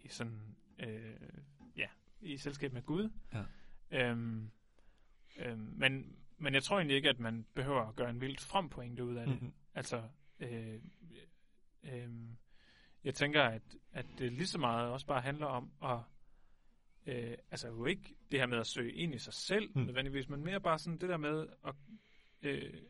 i 0.00 0.08
sådan, 0.08 0.56
øh, 0.78 1.14
ja, 1.76 1.88
i 2.20 2.36
selskab 2.36 2.72
med 2.72 2.82
Gud. 2.82 3.10
Ja. 3.32 3.44
Øhm, 3.90 4.50
øhm, 5.36 5.74
men, 5.76 6.16
men 6.38 6.54
jeg 6.54 6.62
tror 6.62 6.76
egentlig 6.76 6.96
ikke, 6.96 7.08
at 7.08 7.20
man 7.20 7.46
behøver 7.54 7.88
at 7.88 7.96
gøre 7.96 8.10
en 8.10 8.20
vildt 8.20 8.40
from 8.40 8.68
pointe 8.68 9.04
ud 9.04 9.16
af 9.16 9.26
det. 9.26 9.42
Mm. 9.42 9.52
Altså, 9.74 10.02
øh, 10.40 10.80
øh, 11.82 12.10
jeg 13.04 13.14
tænker, 13.14 13.42
at, 13.42 13.62
at 13.92 14.06
det 14.18 14.32
lige 14.32 14.46
så 14.46 14.58
meget 14.58 14.90
også 14.90 15.06
bare 15.06 15.20
handler 15.20 15.46
om 15.46 15.72
at, 15.82 15.98
øh, 17.06 17.36
altså 17.50 17.68
jo 17.68 17.84
ikke 17.84 18.14
det 18.30 18.38
her 18.40 18.46
med 18.46 18.58
at 18.58 18.66
søge 18.66 18.92
ind 18.92 19.14
i 19.14 19.18
sig 19.18 19.32
selv 19.34 19.68
Mm. 19.74 19.80
mm. 19.80 19.86
nødvendigvis, 19.86 20.28
men 20.28 20.44
mere 20.44 20.60
bare 20.60 20.78
sådan 20.78 20.98
det 20.98 21.08
der 21.08 21.16
med 21.16 21.46
at 21.66 21.74
øh, 22.42 22.82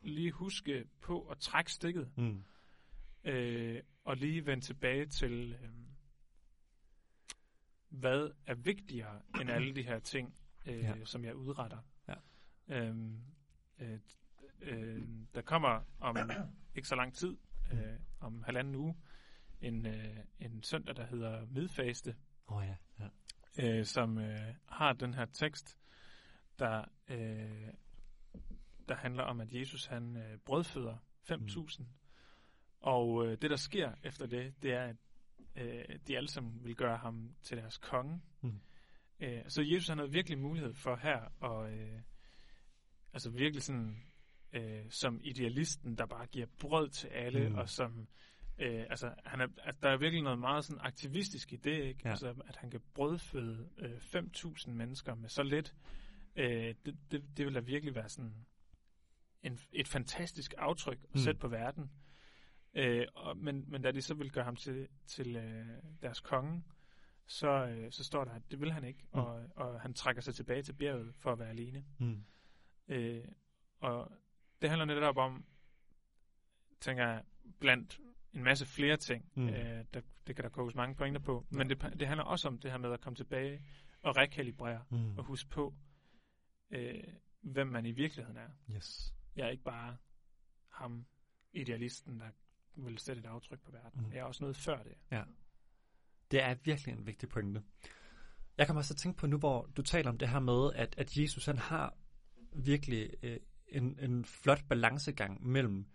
lige 0.00 0.30
huske 0.32 0.84
på 1.00 1.22
at 1.28 1.38
trække 1.38 1.72
stikket, 1.72 2.10
Mm. 2.16 2.44
øh, 3.24 3.82
og 4.04 4.16
lige 4.16 4.46
vende 4.46 4.64
tilbage 4.64 5.06
til, 5.06 5.52
øh, 5.62 5.68
hvad 7.88 8.30
er 8.46 8.54
vigtigere 8.54 9.22
end 9.40 9.50
alle 9.50 9.74
de 9.74 9.82
her 9.82 9.98
ting, 9.98 10.34
øh, 10.66 10.78
Ja. 10.78 11.04
som 11.04 11.24
jeg 11.24 11.34
udretter. 11.36 11.78
Ja. 12.08 12.14
Øhm, 12.68 13.20
øh, 13.78 13.98
øh, 14.60 15.08
der 15.34 15.42
kommer 15.42 15.80
om 16.00 16.16
ikke 16.74 16.88
så 16.88 16.94
lang 16.94 17.14
tid, 17.14 17.36
øh, 17.72 17.98
om 18.20 18.42
halvanden 18.42 18.74
uge, 18.74 18.96
en, 19.60 19.86
øh, 19.86 20.16
en 20.38 20.62
søndag, 20.62 20.96
der 20.96 21.06
hedder 21.06 21.46
Midfaste, 21.46 22.16
oh, 22.46 22.64
ja. 22.66 22.76
ja. 23.58 23.78
øh, 23.78 23.84
som 23.84 24.18
øh, 24.18 24.54
har 24.68 24.92
den 24.92 25.14
her 25.14 25.24
tekst, 25.24 25.78
der, 26.58 26.84
øh, 27.08 27.68
der 28.88 28.94
handler 28.94 29.22
om, 29.22 29.40
at 29.40 29.52
Jesus 29.52 29.86
han 29.86 30.16
øh, 30.16 30.38
brødføder 30.38 30.96
5.000. 31.30 31.82
Mm. 31.82 31.86
Og 32.80 33.26
øh, 33.26 33.38
det, 33.42 33.50
der 33.50 33.56
sker 33.56 33.92
efter 34.02 34.26
det, 34.26 34.62
det 34.62 34.72
er, 34.72 34.84
at 34.84 34.96
øh, 35.56 35.98
de 36.06 36.16
alle 36.16 36.28
sammen 36.28 36.64
vil 36.64 36.76
gøre 36.76 36.96
ham 36.96 37.34
til 37.42 37.56
deres 37.56 37.78
konge. 37.78 38.20
Mm. 38.40 38.60
Øh, 39.20 39.42
så 39.48 39.62
Jesus 39.62 39.88
han 39.88 39.98
havde 39.98 40.12
virkelig 40.12 40.38
mulighed 40.38 40.74
for 40.74 40.96
her 40.96 41.44
at 41.44 41.72
øh, 41.72 42.00
altså 43.12 43.30
virkelig 43.30 43.62
sådan 43.62 44.02
øh, 44.52 44.90
som 44.90 45.20
idealisten, 45.22 45.98
der 45.98 46.06
bare 46.06 46.26
giver 46.26 46.46
brød 46.58 46.88
til 46.88 47.08
alle, 47.08 47.48
mm. 47.48 47.54
og 47.54 47.68
som 47.68 48.08
øh, 48.58 48.86
altså, 48.90 49.14
han 49.24 49.40
er, 49.40 49.48
at 49.58 49.82
der 49.82 49.88
er 49.88 49.96
virkelig 49.96 50.22
noget 50.22 50.38
meget 50.38 50.64
sådan 50.64 50.80
aktivistisk 50.84 51.52
i 51.52 51.56
det, 51.56 51.84
ikke? 51.84 52.00
Ja. 52.04 52.10
Altså, 52.10 52.34
at 52.46 52.56
han 52.56 52.70
kan 52.70 52.80
brødføde 52.94 53.68
øh, 53.78 53.96
5.000 53.96 54.70
mennesker 54.70 55.14
med 55.14 55.28
så 55.28 55.42
lidt. 55.42 55.74
Øh, 56.36 56.74
det, 56.86 56.98
det, 57.10 57.24
det 57.36 57.46
vil 57.46 57.54
da 57.54 57.60
virkelig 57.60 57.94
være 57.94 58.08
sådan 58.08 58.46
en, 59.42 59.58
et 59.72 59.88
fantastisk 59.88 60.54
aftryk 60.58 60.98
at 61.02 61.14
mm. 61.14 61.20
sætte 61.20 61.40
på 61.40 61.48
verden. 61.48 61.90
Øh, 62.74 63.06
og, 63.14 63.36
men, 63.36 63.64
men 63.68 63.82
da 63.82 63.90
de 63.90 64.02
så 64.02 64.14
vil 64.14 64.32
gøre 64.32 64.44
ham 64.44 64.56
til, 64.56 64.88
til 65.06 65.36
øh, 65.36 65.66
deres 66.02 66.20
konge, 66.20 66.64
så, 67.26 67.48
øh, 67.48 67.92
så 67.92 68.04
står 68.04 68.24
der, 68.24 68.32
at 68.32 68.42
det 68.50 68.60
vil 68.60 68.72
han 68.72 68.84
ikke, 68.84 69.04
mm. 69.14 69.20
og, 69.20 69.46
og 69.56 69.80
han 69.80 69.94
trækker 69.94 70.22
sig 70.22 70.34
tilbage 70.34 70.62
til 70.62 70.72
bjerget 70.72 71.14
for 71.14 71.32
at 71.32 71.38
være 71.38 71.48
alene. 71.48 71.84
Mm. 71.98 72.24
Øh, 72.88 73.24
og 73.80 74.12
det 74.62 74.70
handler 74.70 74.84
netop 74.84 75.16
om, 75.16 75.44
tænker 76.80 77.06
jeg, 77.06 77.22
blandt 77.60 78.00
en 78.36 78.42
masse 78.42 78.66
flere 78.66 78.96
ting. 78.96 79.30
Mm. 79.34 79.48
Øh, 79.48 79.84
der, 79.94 80.00
det 80.26 80.36
kan 80.36 80.42
der 80.44 80.48
koges 80.48 80.74
mange 80.74 80.94
pointer 80.94 81.20
på. 81.20 81.46
Men 81.50 81.70
det, 81.70 81.96
det 82.00 82.08
handler 82.08 82.24
også 82.24 82.48
om 82.48 82.58
det 82.58 82.70
her 82.70 82.78
med 82.78 82.92
at 82.92 83.00
komme 83.00 83.16
tilbage 83.16 83.62
og 84.02 84.16
rekalibrere 84.16 84.84
mm. 84.90 85.18
og 85.18 85.24
huske 85.24 85.50
på, 85.50 85.74
øh, 86.70 87.04
hvem 87.40 87.66
man 87.66 87.86
i 87.86 87.92
virkeligheden 87.92 88.36
er. 88.36 88.48
Yes. 88.74 89.14
Jeg 89.36 89.46
er 89.46 89.50
ikke 89.50 89.64
bare 89.64 89.96
ham, 90.68 91.06
idealisten, 91.52 92.20
der 92.20 92.30
vil 92.76 92.98
sætte 92.98 93.20
et 93.20 93.26
aftryk 93.26 93.60
på 93.60 93.70
verden. 93.70 94.06
Mm. 94.06 94.12
Jeg 94.12 94.18
er 94.18 94.24
også 94.24 94.44
noget 94.44 94.56
før 94.56 94.82
det. 94.82 94.94
Ja. 95.10 95.22
Det 96.30 96.42
er 96.42 96.54
virkelig 96.64 96.92
en 96.92 97.06
vigtig 97.06 97.28
pointe. 97.28 97.62
Jeg 98.58 98.66
kommer 98.66 98.80
også 98.80 98.94
at 98.94 98.98
tænke 98.98 99.18
på 99.18 99.26
nu, 99.26 99.38
hvor 99.38 99.70
du 99.76 99.82
taler 99.82 100.10
om 100.10 100.18
det 100.18 100.28
her 100.28 100.40
med, 100.40 100.72
at, 100.74 100.94
at 100.98 101.16
Jesus 101.16 101.46
han 101.46 101.58
har 101.58 101.94
virkelig 102.52 103.10
øh, 103.22 103.38
en, 103.68 103.98
en 103.98 104.24
flot 104.24 104.68
balancegang 104.68 105.46
mellem 105.46 105.86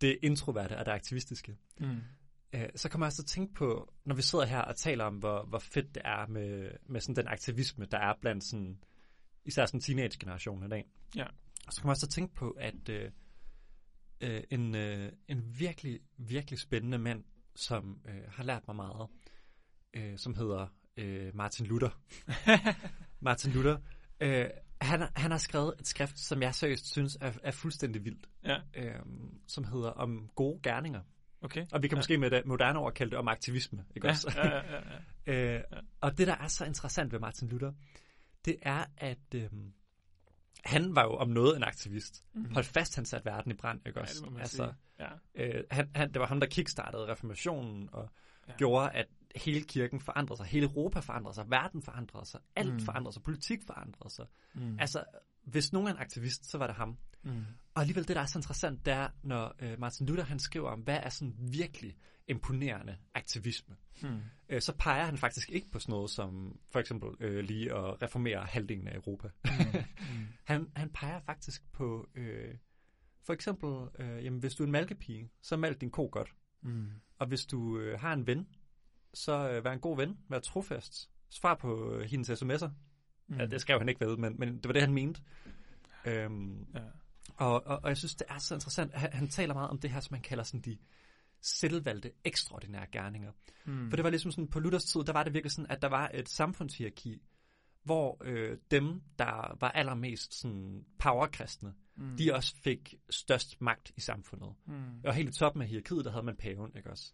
det 0.00 0.18
introverte 0.22 0.78
og 0.78 0.86
det 0.86 0.92
aktivistiske. 0.92 1.56
Mm. 1.80 2.00
Øh, 2.52 2.68
så 2.76 2.88
kommer 2.88 3.06
jeg 3.06 3.08
også 3.08 3.22
at 3.22 3.26
tænke 3.26 3.54
på, 3.54 3.92
når 4.04 4.14
vi 4.14 4.22
sidder 4.22 4.44
her 4.44 4.60
og 4.60 4.76
taler 4.76 5.04
om, 5.04 5.16
hvor, 5.16 5.44
hvor 5.44 5.58
fedt 5.58 5.94
det 5.94 6.02
er 6.04 6.26
med, 6.26 6.70
med 6.86 7.00
sådan 7.00 7.16
den 7.16 7.28
aktivisme, 7.28 7.84
der 7.84 7.98
er 7.98 8.14
blandt 8.20 8.44
sådan, 8.44 8.78
især 9.44 9.66
sådan 9.66 9.80
teenage-generationen 9.80 10.66
i 10.66 10.68
dag. 10.68 10.84
Ja. 11.16 11.26
Så 11.70 11.80
kommer 11.80 11.90
jeg 11.90 11.96
også 11.96 12.06
at 12.06 12.10
tænke 12.10 12.34
på, 12.34 12.50
at 12.50 12.88
øh, 12.88 13.10
øh, 14.20 14.42
en, 14.50 14.74
øh, 14.74 15.12
en 15.28 15.58
virkelig, 15.58 16.00
virkelig 16.16 16.58
spændende 16.58 16.98
mand, 16.98 17.24
som 17.54 18.00
øh, 18.08 18.22
har 18.28 18.44
lært 18.44 18.62
mig 18.66 18.76
meget, 18.76 19.08
øh, 19.94 20.18
som 20.18 20.34
hedder 20.34 20.66
øh, 20.96 21.36
Martin 21.36 21.66
Luther. 21.66 22.00
Martin 23.20 23.52
Luther. 23.52 23.76
Øh, 24.20 24.50
han, 24.80 25.08
han 25.16 25.30
har 25.30 25.38
skrevet 25.38 25.74
et 25.80 25.86
skrift, 25.86 26.18
som 26.18 26.42
jeg 26.42 26.54
seriøst 26.54 26.90
synes 26.90 27.18
er, 27.20 27.32
er 27.42 27.50
fuldstændig 27.50 28.04
vildt, 28.04 28.26
ja. 28.44 28.56
øhm, 28.74 29.40
som 29.46 29.64
hedder 29.64 29.90
Om 29.90 30.28
gode 30.34 30.60
gerninger. 30.62 31.00
Okay. 31.42 31.66
Og 31.72 31.82
vi 31.82 31.88
kan 31.88 31.96
ja. 31.96 31.98
måske 31.98 32.18
med 32.18 32.30
det 32.30 32.46
moderne 32.46 32.78
ord 32.78 32.94
kalde 32.94 33.10
det 33.10 33.18
om 33.18 33.28
aktivisme. 33.28 33.84
Ikke 33.96 34.06
ja, 34.06 34.12
også? 34.12 34.32
Ja, 34.36 34.48
ja, 34.48 34.62
ja, 34.72 34.80
ja. 35.26 35.54
øh, 35.54 35.64
ja. 35.72 35.78
Og 36.00 36.18
det, 36.18 36.26
der 36.26 36.36
er 36.36 36.48
så 36.48 36.64
interessant 36.64 37.12
ved 37.12 37.18
Martin 37.18 37.48
Luther, 37.48 37.72
det 38.44 38.56
er, 38.62 38.84
at 38.96 39.34
øhm, 39.34 39.72
han 40.64 40.94
var 40.94 41.02
jo 41.02 41.14
om 41.14 41.28
noget 41.28 41.56
en 41.56 41.64
aktivist. 41.64 42.24
Mm-hmm. 42.34 42.54
Hold 42.54 42.64
fast, 42.64 42.96
han 42.96 43.04
satte 43.04 43.26
verden 43.26 43.52
i 43.52 43.54
brand. 43.54 43.80
Ikke 43.86 44.00
også? 44.00 44.22
Ja, 44.24 44.30
det 44.30 44.40
altså, 44.40 44.72
sige. 44.98 45.08
Ja. 45.36 45.58
Øh, 45.58 45.64
han, 45.70 45.90
han, 45.94 46.12
det 46.12 46.20
var 46.20 46.26
ham, 46.26 46.40
der 46.40 46.46
kickstartede 46.46 47.12
reformationen 47.12 47.88
og 47.92 48.08
ja. 48.48 48.52
gjorde, 48.56 48.90
at 48.90 49.06
hele 49.36 49.64
kirken 49.64 50.00
forandrede 50.00 50.36
sig, 50.36 50.46
hele 50.46 50.66
Europa 50.66 51.00
forandrede 51.00 51.34
sig, 51.34 51.50
verden 51.50 51.82
forandrede 51.82 52.26
sig, 52.26 52.40
alt 52.56 52.72
mm. 52.72 52.80
forandrede 52.80 53.12
sig, 53.12 53.22
politik 53.22 53.62
forandrede 53.66 54.14
sig. 54.14 54.26
Mm. 54.54 54.78
Altså, 54.78 55.04
hvis 55.44 55.72
nogen 55.72 55.88
er 55.88 55.92
en 55.92 55.98
aktivist, 55.98 56.50
så 56.50 56.58
var 56.58 56.66
det 56.66 56.76
ham. 56.76 56.96
Mm. 57.22 57.44
Og 57.74 57.80
alligevel 57.80 58.08
det, 58.08 58.16
der 58.16 58.22
er 58.22 58.26
så 58.26 58.38
interessant, 58.38 58.86
det 58.86 58.92
er, 58.92 59.08
når 59.22 59.54
øh, 59.58 59.80
Martin 59.80 60.06
Luther 60.06 60.24
han 60.24 60.38
skriver 60.38 60.70
om, 60.70 60.80
hvad 60.80 61.00
er 61.02 61.08
sådan 61.08 61.34
virkelig 61.38 61.96
imponerende 62.28 62.96
aktivisme, 63.14 63.76
mm. 64.02 64.20
øh, 64.48 64.60
så 64.60 64.76
peger 64.78 65.04
han 65.04 65.18
faktisk 65.18 65.50
ikke 65.50 65.70
på 65.70 65.78
sådan 65.78 65.92
noget 65.92 66.10
som 66.10 66.58
for 66.72 66.78
eksempel 66.78 67.08
øh, 67.20 67.44
lige 67.44 67.74
at 67.74 68.02
reformere 68.02 68.44
halvdelen 68.44 68.88
af 68.88 68.94
Europa. 68.94 69.28
Mm. 69.44 69.50
mm. 70.14 70.26
han, 70.44 70.66
han 70.76 70.90
peger 70.90 71.20
faktisk 71.20 71.72
på, 71.72 72.08
øh, 72.14 72.54
for 73.26 73.32
eksempel, 73.32 73.88
øh, 73.98 74.24
jamen, 74.24 74.40
hvis 74.40 74.54
du 74.54 74.62
er 74.62 74.66
en 74.66 74.72
malkepige, 74.72 75.30
så 75.42 75.56
malk 75.56 75.80
din 75.80 75.90
ko 75.90 76.08
godt. 76.12 76.34
Mm. 76.62 76.90
Og 77.18 77.26
hvis 77.26 77.46
du 77.46 77.78
øh, 77.78 78.00
har 78.00 78.12
en 78.12 78.26
ven, 78.26 78.46
så 79.14 79.50
øh, 79.50 79.64
vær 79.64 79.72
en 79.72 79.80
god 79.80 79.96
ven, 79.96 80.18
vær 80.28 80.38
trofast, 80.38 81.10
svar 81.28 81.54
på 81.54 81.94
øh, 81.94 82.00
hendes 82.02 82.30
sms'er. 82.30 82.68
Mm. 83.26 83.36
Ja, 83.36 83.46
det 83.46 83.60
skrev 83.60 83.78
han 83.78 83.88
ikke 83.88 84.06
ved, 84.06 84.16
men, 84.16 84.36
men 84.38 84.56
det 84.56 84.66
var 84.66 84.72
det, 84.72 84.82
han 84.82 84.94
mente. 84.94 85.22
Øhm, 86.04 86.66
ja. 86.74 86.80
og, 87.36 87.66
og, 87.66 87.80
og 87.82 87.88
jeg 87.88 87.96
synes, 87.96 88.14
det 88.14 88.26
er 88.30 88.38
så 88.38 88.54
interessant. 88.54 88.94
Han, 88.94 89.12
han 89.12 89.28
taler 89.28 89.54
meget 89.54 89.70
om 89.70 89.78
det 89.78 89.90
her, 89.90 90.00
som 90.00 90.14
man 90.14 90.22
kalder 90.22 90.44
sådan 90.44 90.60
de 90.60 90.78
selvvalgte, 91.40 92.12
ekstraordinære 92.24 92.86
gerninger. 92.92 93.32
Mm. 93.64 93.90
For 93.90 93.96
det 93.96 94.04
var 94.04 94.10
ligesom 94.10 94.30
sådan, 94.30 94.48
på 94.48 94.60
Luthers 94.60 94.84
tid, 94.84 95.04
der 95.04 95.12
var 95.12 95.22
det 95.22 95.34
virkelig 95.34 95.52
sådan, 95.52 95.70
at 95.70 95.82
der 95.82 95.88
var 95.88 96.10
et 96.14 96.28
samfundshierarki, 96.28 97.22
hvor 97.82 98.18
øh, 98.24 98.58
dem, 98.70 99.02
der 99.18 99.56
var 99.60 99.70
allermest 99.70 100.40
sådan 100.40 100.84
powerkristne, 100.98 101.74
mm. 101.96 102.16
de 102.16 102.34
også 102.34 102.56
fik 102.56 102.94
størst 103.10 103.60
magt 103.60 103.92
i 103.96 104.00
samfundet. 104.00 104.54
Mm. 104.66 105.00
Og 105.04 105.14
helt 105.14 105.36
i 105.36 105.38
toppen 105.38 105.62
af 105.62 105.68
hierarkiet, 105.68 106.04
der 106.04 106.10
havde 106.10 106.24
man 106.24 106.36
paven, 106.36 106.72
ikke 106.76 106.90
også? 106.90 107.12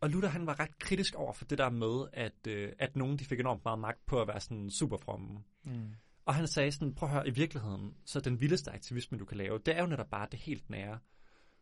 Og 0.00 0.10
Luther 0.10 0.28
han 0.28 0.46
var 0.46 0.60
ret 0.60 0.78
kritisk 0.78 1.14
over 1.14 1.32
for 1.32 1.44
det 1.44 1.58
der 1.58 1.70
med, 1.70 2.08
at, 2.12 2.46
øh, 2.48 2.72
at 2.78 2.96
nogen 2.96 3.18
de 3.18 3.24
fik 3.24 3.40
enormt 3.40 3.64
meget 3.64 3.78
magt 3.78 4.06
på 4.06 4.20
at 4.20 4.28
være 4.28 4.40
sådan 4.40 4.70
super 4.70 4.96
fromme. 4.96 5.44
Mm. 5.64 5.94
Og 6.24 6.34
han 6.34 6.46
sagde 6.46 6.72
sådan, 6.72 6.94
prøv 6.94 7.08
at 7.08 7.12
høre, 7.12 7.28
i 7.28 7.30
virkeligheden, 7.30 7.94
så 8.04 8.20
den 8.20 8.40
vildeste 8.40 8.70
aktivisme, 8.70 9.18
du 9.18 9.24
kan 9.24 9.36
lave, 9.36 9.58
det 9.58 9.76
er 9.76 9.80
jo 9.80 9.86
netop 9.86 10.10
bare 10.10 10.28
det 10.30 10.38
helt 10.38 10.70
nære. 10.70 10.98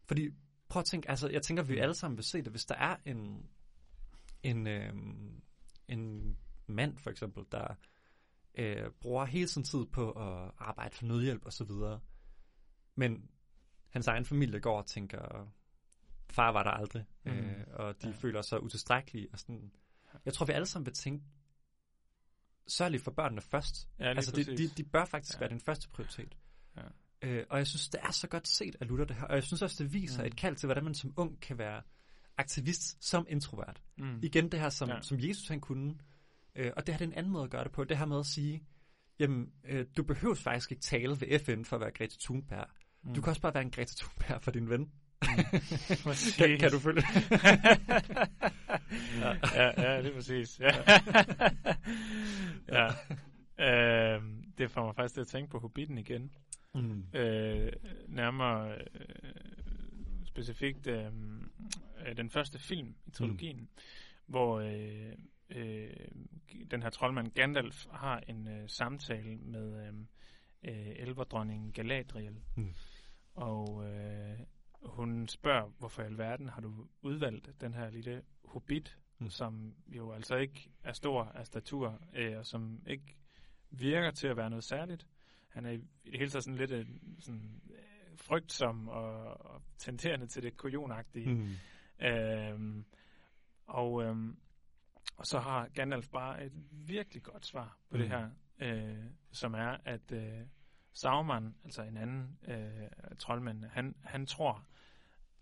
Fordi, 0.05 0.31
prøv 0.69 0.81
at 0.81 0.87
tænke, 0.87 1.11
altså 1.11 1.29
jeg 1.29 1.43
tænker, 1.43 1.63
vi 1.63 1.79
alle 1.79 1.95
sammen 1.95 2.17
vil 2.17 2.25
se 2.25 2.43
det, 2.43 2.53
hvis 2.53 2.65
der 2.65 2.75
er 2.75 2.97
en, 3.05 3.47
en, 4.43 4.67
øh, 4.67 4.93
en 5.89 6.37
mand 6.67 6.99
for 6.99 7.11
eksempel, 7.11 7.45
der 7.53 7.75
øh, 8.55 8.91
bruger 9.01 9.25
hele 9.25 9.49
sin 9.49 9.65
tid 9.65 9.87
på 9.87 10.11
at 10.11 10.51
arbejde 10.59 10.95
for 10.95 11.05
nødhjælp 11.05 11.47
og 11.47 11.53
så 11.53 11.65
videre, 11.65 12.01
men 12.95 13.31
hans 13.89 14.07
egen 14.07 14.25
familie 14.25 14.61
går 14.61 14.79
og 14.79 14.87
tænker, 14.87 15.53
far 16.33 16.53
var 16.53 16.63
der 16.63 16.71
aldrig, 16.71 17.05
mm. 17.25 17.33
øh, 17.33 17.65
og 17.73 18.03
de 18.03 18.09
ja. 18.09 18.15
føler 18.15 18.43
sig 18.43 18.63
utilstrækkelige. 18.63 19.29
Og 19.33 19.39
sådan. 19.39 19.73
Jeg 20.25 20.35
tror, 20.35 20.47
vi 20.47 20.53
alle 20.53 20.67
sammen 20.67 20.87
vil 20.87 20.95
tænke, 20.95 21.25
sørg 22.67 23.01
for 23.01 23.11
børnene 23.11 23.41
først. 23.41 23.89
Ja, 23.99 24.05
altså, 24.05 24.33
de, 24.37 24.45
de, 24.45 24.69
de 24.69 24.85
bør 24.85 25.05
faktisk 25.05 25.35
ja. 25.35 25.41
være 25.41 25.51
den 25.51 25.61
første 25.61 25.89
prioritet. 25.89 26.37
Ja. 26.77 26.83
Øh, 27.23 27.47
og 27.51 27.59
jeg 27.59 27.67
synes, 27.67 27.89
det 27.89 28.01
er 28.03 28.11
så 28.11 28.29
godt 28.29 28.49
set 28.49 28.77
at 28.81 28.87
Luther 28.87 29.05
det 29.05 29.17
her. 29.17 29.25
Og 29.25 29.35
jeg 29.35 29.43
synes 29.43 29.63
også, 29.63 29.85
det 29.85 29.93
viser 29.93 30.23
mm. 30.23 30.27
et 30.27 30.37
kald 30.37 30.57
til, 30.57 30.67
hvordan 30.67 30.85
man 30.85 30.95
som 30.95 31.15
ung 31.17 31.41
kan 31.41 31.59
være 31.59 31.83
aktivist 32.37 33.05
som 33.05 33.27
introvert. 33.29 33.83
Mm. 33.99 34.19
Igen 34.23 34.49
det 34.53 34.61
her, 34.61 34.69
som, 34.69 34.89
ja. 34.89 35.01
som 35.01 35.19
Jesus 35.21 35.49
han 35.49 35.61
kunne. 35.61 35.95
Øh, 36.57 36.73
og 36.77 36.87
det 36.87 36.95
her 36.95 37.07
er 37.07 37.11
en 37.11 37.15
anden 37.15 37.33
måde 37.33 37.45
at 37.45 37.51
gøre 37.51 37.65
det 37.65 37.73
på. 37.73 37.85
Det 37.85 37.99
her 37.99 38.07
med 38.07 38.19
at 38.19 38.27
sige, 38.27 38.63
jamen, 39.19 39.53
øh, 39.65 39.87
du 39.97 40.03
behøver 40.03 40.35
faktisk 40.35 40.71
ikke 40.71 40.83
tale 40.83 41.21
ved 41.21 41.39
FN 41.39 41.65
for 41.65 41.77
at 41.77 41.81
være 41.81 41.91
Greta 41.91 42.17
Thunberg. 42.21 42.67
Mm. 43.03 43.15
Du 43.15 43.21
kan 43.21 43.31
også 43.31 43.43
bare 43.43 43.55
være 43.55 43.63
en 43.63 43.71
Greta 43.71 43.95
Thunberg 43.99 44.43
for 44.43 44.51
din 44.51 44.71
ven. 44.71 44.93
kan, 46.39 46.59
kan 46.59 46.71
du 46.71 46.79
følge 46.79 47.03
ja. 49.21 49.37
ja, 49.55 49.83
ja, 49.83 50.03
det 50.03 50.07
er 50.07 50.15
præcis. 50.15 50.61
Ja. 50.61 50.73
ja. 52.69 52.87
Øh, 53.59 54.23
det 54.59 54.71
får 54.71 54.85
mig 54.85 54.95
faktisk 54.95 55.15
til 55.15 55.21
at 55.21 55.27
tænke 55.27 55.51
på 55.51 55.59
Hobbiten 55.59 55.99
igen. 55.99 56.31
Mm. 56.75 57.05
Øh, 57.15 57.73
nærmere 58.09 58.75
øh, 58.79 59.33
specifikt 60.25 60.87
øh, 60.87 61.13
den 62.17 62.31
første 62.31 62.59
film 62.59 62.95
i 63.07 63.11
trilogien, 63.11 63.57
mm. 63.57 63.69
hvor 64.27 64.61
øh, 64.61 65.13
øh, 65.51 65.91
den 66.71 66.83
her 66.83 66.91
troldmand 66.91 67.31
Gandalf 67.31 67.87
har 67.91 68.23
en 68.29 68.49
øh, 68.49 68.69
samtale 68.69 69.37
med 69.37 69.87
øh, 69.87 69.95
øh, 70.65 70.93
elverdronningen 70.97 71.73
Galadriel. 71.73 72.41
Mm. 72.57 72.75
Og 73.35 73.85
øh, 73.87 74.39
hun 74.83 75.29
spørger, 75.29 75.69
hvorfor 75.79 76.03
i 76.03 76.07
alverden 76.07 76.49
har 76.49 76.61
du 76.61 76.87
udvalgt 77.03 77.61
den 77.61 77.75
her 77.75 77.91
lille 77.91 78.23
hobbit, 78.45 78.99
mm. 79.19 79.31
som 79.31 79.75
jo 79.89 80.13
altså 80.13 80.37
ikke 80.37 80.71
er 80.83 80.93
stor 80.93 81.25
af 81.25 81.47
statur, 81.47 82.01
øh, 82.15 82.39
og 82.39 82.47
som 82.47 82.83
ikke 82.87 83.17
virker 83.71 84.11
til 84.11 84.29
at 84.29 84.37
være 84.37 84.51
noget 84.51 84.65
særligt. 84.65 85.07
Han 85.49 85.67
er 85.67 85.71
i 85.71 85.77
det 85.77 86.19
hele 86.19 86.31
taget 86.31 86.45
sådan 86.45 86.59
lidt 86.59 86.71
øh, 86.71 86.87
sådan, 87.21 87.63
øh, 87.71 88.19
frygtsom 88.19 88.89
og, 88.89 89.41
og 89.47 89.63
tenterende 89.79 90.27
til 90.27 90.43
det 90.43 90.57
kujonagtige. 90.57 91.35
Mm. 91.35 92.07
Øhm, 92.07 92.85
og, 93.67 94.03
øhm, 94.03 94.37
og 95.17 95.27
så 95.27 95.39
har 95.39 95.69
Gandalf 95.75 96.09
bare 96.09 96.45
et 96.45 96.53
virkelig 96.71 97.23
godt 97.23 97.47
svar 97.47 97.79
på 97.91 97.97
mm. 97.97 98.03
det 98.03 98.09
her, 98.09 98.31
øh, 98.59 99.05
som 99.31 99.55
er, 99.55 99.77
at 99.85 100.13
øh, 100.13 100.47
Sauron, 100.93 101.55
altså 101.65 101.83
en 101.83 101.97
anden 101.97 102.39
øh, 102.49 102.89
troldmand, 103.19 103.65
han, 103.65 103.95
han 104.05 104.27
tror, 104.27 104.67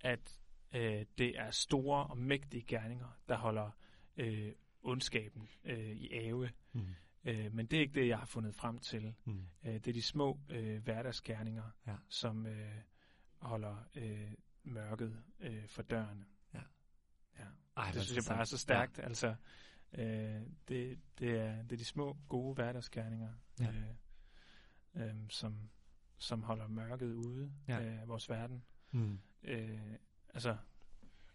at 0.01 0.41
øh, 0.75 1.07
det 1.19 1.39
er 1.39 1.51
store 1.51 2.07
og 2.07 2.19
mægtige 2.19 2.63
gerninger, 2.67 3.19
der 3.29 3.37
holder 3.37 3.71
øh, 4.17 4.53
ondskaben 4.83 5.49
øh, 5.65 5.91
i 5.91 6.09
ave. 6.13 6.51
Mm. 6.73 6.95
Øh, 7.25 7.53
men 7.55 7.67
det 7.67 7.77
er 7.77 7.81
ikke 7.81 8.01
det, 8.01 8.09
jeg 8.09 8.19
har 8.19 8.27
fundet 8.27 8.55
frem 8.55 8.79
til. 8.79 9.15
Mm. 9.25 9.45
Øh, 9.65 9.75
det 9.75 9.89
er 9.89 9.93
de 9.93 10.03
små 10.03 10.41
øh, 10.51 10.83
hverdagsgerninger, 10.83 11.71
Ja. 11.87 11.97
som 12.09 12.47
øh, 12.47 12.75
holder 13.39 13.77
øh, 13.97 14.33
mørket 14.63 15.23
øh, 15.41 15.69
for 15.69 15.83
dørene. 15.83 16.25
Ja. 16.55 16.61
ja. 17.39 17.45
Ej, 17.77 17.91
Det 17.93 18.03
synes 18.03 18.17
jeg 18.17 18.25
bare 18.35 18.41
er 18.41 18.45
så 18.45 18.59
stærkt. 18.59 18.99
Ja. 18.99 19.03
Altså, 19.05 19.35
øh, 19.93 20.41
det, 20.69 20.99
det, 21.19 21.31
er, 21.41 21.63
det 21.63 21.73
er 21.73 21.77
de 21.77 21.85
små, 21.85 22.17
gode 22.29 22.55
hverdagsgerninger, 22.55 23.33
Ja. 23.61 23.67
øh, 24.97 25.07
øh, 25.09 25.15
som, 25.29 25.71
som 26.19 26.43
holder 26.43 26.67
mørket 26.69 27.13
ude 27.15 27.53
Ja. 27.69 27.81
af 27.81 28.09
vores 28.09 28.31
verden. 28.31 28.65
Mm. 28.91 29.21
Øh, 29.42 29.94
altså, 30.35 30.57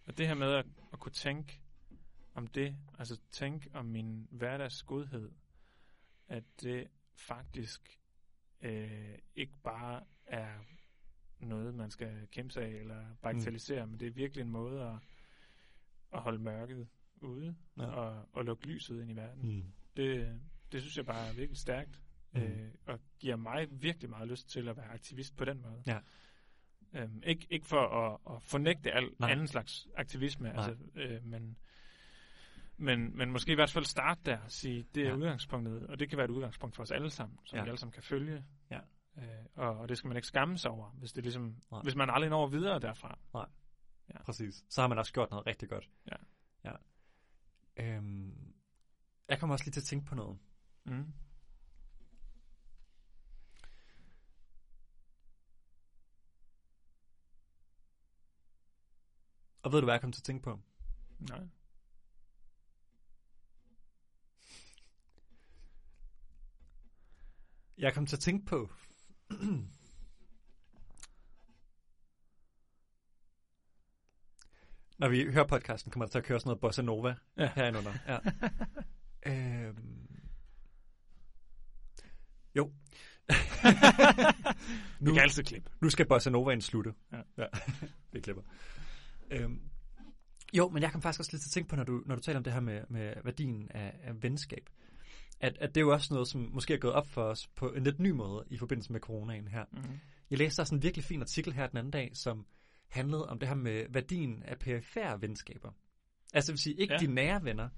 og 0.06 0.18
det 0.18 0.28
her 0.28 0.34
med 0.34 0.54
at, 0.54 0.66
at 0.94 1.00
kunne 1.00 1.12
tænke 1.12 1.62
om 2.34 2.48
det, 2.48 2.78
altså 3.00 3.20
tænke 3.32 3.70
om 3.74 3.86
min 3.86 4.28
hverdags 4.32 4.84
godhed, 4.84 5.32
at 6.28 6.44
det 6.62 6.88
faktisk 7.14 8.00
øh, 8.62 9.18
ikke 9.36 9.54
bare 9.64 10.04
er 10.26 10.50
noget, 11.40 11.76
man 11.76 11.92
skal 11.92 12.28
kæmpe 12.32 12.54
sig 12.54 12.64
af 12.64 12.70
eller 12.70 13.16
bagatellisere, 13.22 13.86
mm. 13.86 13.92
men 13.92 14.00
det 14.00 14.08
er 14.08 14.12
virkelig 14.12 14.42
en 14.42 14.50
måde 14.52 14.82
at, 14.82 14.96
at 16.14 16.22
holde 16.22 16.40
mørket 16.40 16.88
ude 17.22 17.56
Ja. 17.78 17.86
og, 17.86 18.30
og 18.34 18.46
lukke 18.46 18.68
lyset 18.68 19.02
ind 19.02 19.12
i 19.12 19.16
verden. 19.16 19.56
Mm. 19.56 19.64
Det, 19.98 20.42
det 20.72 20.82
synes 20.82 20.98
jeg 20.98 21.06
bare 21.06 21.28
er 21.28 21.34
virkelig 21.34 21.58
stærkt, 21.58 22.00
mm. 22.34 22.42
øh, 22.42 22.72
og 22.86 23.00
giver 23.20 23.36
mig 23.36 23.68
virkelig 23.72 24.10
meget 24.10 24.28
lyst 24.28 24.50
til 24.50 24.68
at 24.68 24.78
være 24.78 24.86
aktivist 24.86 25.38
på 25.38 25.46
den 25.46 25.62
måde. 25.62 25.84
Ja. 25.88 26.00
Øhm, 26.94 27.22
ikke, 27.26 27.48
ikke 27.50 27.66
for 27.68 27.88
at, 27.88 28.36
at 28.36 28.42
fornægte 28.44 28.92
al 28.92 29.10
Nej. 29.20 29.32
anden 29.32 29.48
slags 29.48 29.88
aktivisme, 29.96 30.48
Nej. 30.54 30.56
altså, 30.66 30.84
øh, 30.96 31.24
men, 31.26 31.58
men, 32.78 33.18
men 33.18 33.32
måske 33.32 33.52
i 33.52 33.56
hvert 33.56 33.72
fald 33.72 33.86
starte 33.86 34.22
der 34.26 34.38
og 34.38 34.52
sige, 34.52 34.86
det 34.96 35.02
er 35.02 35.06
Ja. 35.06 35.12
ja. 35.12 35.16
udgangspunktet, 35.18 35.88
og 35.88 36.00
det 36.00 36.10
kan 36.10 36.18
være 36.18 36.26
et 36.26 36.32
udgangspunkt 36.32 36.76
for 36.76 36.84
os 36.84 36.92
alle 36.92 37.10
sammen, 37.10 37.40
som 37.46 37.56
Ja. 37.56 37.60
ja. 37.60 37.64
vi 37.64 37.70
alle 37.70 37.80
sammen 37.80 37.92
kan 37.94 38.04
følge. 38.04 38.46
Ja. 38.72 38.80
Øh, 39.18 39.24
og, 39.56 39.78
og 39.78 39.90
det 39.90 39.98
skal 39.98 40.08
man 40.08 40.18
ikke 40.18 40.28
skamme 40.28 40.58
sig 40.58 40.72
over, 40.72 40.90
hvis, 40.90 41.14
det 41.14 41.24
ligesom, 41.24 41.56
Nej. 41.72 41.82
hvis 41.84 41.96
man 41.96 42.10
aldrig 42.10 42.30
når 42.30 42.48
videre 42.48 42.80
derfra. 42.80 43.20
Præcis. 44.26 44.64
Så 44.70 44.82
har 44.82 44.88
man 44.88 44.98
også 44.98 45.14
gjort 45.14 45.30
noget 45.32 45.48
rigtig 45.48 45.70
godt. 45.70 45.90
Ja. 46.12 46.16
ja. 46.66 46.72
Øhm, 47.78 48.54
jeg 49.30 49.40
kommer 49.40 49.54
også 49.54 49.66
lige 49.66 49.72
til 49.72 49.80
at 49.82 49.86
tænke 49.86 50.06
på 50.06 50.16
noget. 50.16 50.38
Mm. 50.86 51.14
Og 59.66 59.72
ved 59.72 59.80
du, 59.80 59.86
hvad 59.86 59.94
jeg 59.94 60.02
kom 60.02 60.12
til 60.12 60.20
at 60.22 60.24
tænke 60.24 60.44
på? 60.44 60.60
Nej. 61.20 61.42
Jeg 67.78 67.94
kom 67.94 68.06
til 68.06 68.16
at 68.16 68.20
tænke 68.20 68.46
på... 68.46 68.70
Når 74.98 75.10
vi 75.10 75.32
hører 75.32 75.48
podcasten, 75.48 75.92
kommer 75.92 76.06
der 76.06 76.12
til 76.12 76.18
at 76.18 76.24
køre 76.24 76.40
sådan 76.40 76.48
noget 76.50 76.62
bossa 76.62 76.82
nova 76.82 77.16
Ja. 77.38 77.52
herinde 77.56 78.00
Ja. 78.08 78.20
øhm. 79.26 80.08
Jo. 82.56 82.72
Vi 85.00 85.12
kan 85.14 85.20
altid 85.22 85.44
klippe. 85.44 85.72
Nu 85.82 85.90
skal 85.90 86.08
bossa 86.08 86.30
novaen 86.30 86.62
slutte. 86.62 86.94
Ja. 87.12 87.22
ja. 87.38 87.46
det 88.14 88.24
klipper. 88.24 88.44
Øhm. 89.32 89.62
Jo, 90.54 90.70
men 90.70 90.84
jeg 90.84 90.92
kan 90.92 91.02
faktisk 91.02 91.20
også 91.20 91.32
lidt 91.34 91.42
til 91.42 91.50
at 91.50 91.52
tænke 91.52 91.70
på, 91.70 91.76
når 91.76 91.84
du, 91.84 92.04
når 92.06 92.16
du 92.16 92.22
taler 92.22 92.38
om 92.38 92.44
det 92.44 92.54
her 92.54 92.60
med, 92.60 92.82
med 92.90 93.14
værdien 93.24 93.68
af, 93.72 94.00
af 94.04 94.24
venskab. 94.24 94.70
At, 95.40 95.58
at 95.60 95.76
det 95.76 95.82
er 95.82 95.86
jo 95.86 95.94
også 95.94 96.14
noget, 96.14 96.28
som 96.28 96.42
måske 96.54 96.74
er 96.74 96.78
gået 96.78 96.94
op 96.94 97.08
for 97.08 97.24
os 97.24 97.48
på 97.48 97.72
en 97.72 97.84
lidt 97.84 98.00
ny 98.00 98.10
måde 98.12 98.46
i 98.50 98.58
forbindelse 98.58 98.92
med 98.92 99.00
coronaen 99.00 99.48
her. 99.48 99.66
Mm. 99.72 100.00
Jeg 100.30 100.38
læste 100.38 100.66
sådan 100.66 100.78
en 100.78 100.84
virkelig 100.84 101.04
fin 101.06 101.22
artikel 101.22 101.54
her 101.54 101.68
den 101.68 101.78
anden 101.78 101.92
dag, 101.92 102.12
som 102.14 102.46
handlede 102.90 103.30
om 103.30 103.40
det 103.40 103.48
her 103.48 103.56
med 103.56 103.86
værdien 103.90 104.44
af 104.44 104.60
perifære 104.60 105.22
venskaber. 105.22 105.72
Altså 106.34 106.52
det 106.52 106.54
vil 106.54 106.60
sige, 106.62 106.76
ikke. 106.76 106.94
Ja. 106.94 107.00
de 107.00 107.08
nære 107.08 107.44
venner, 107.44 107.70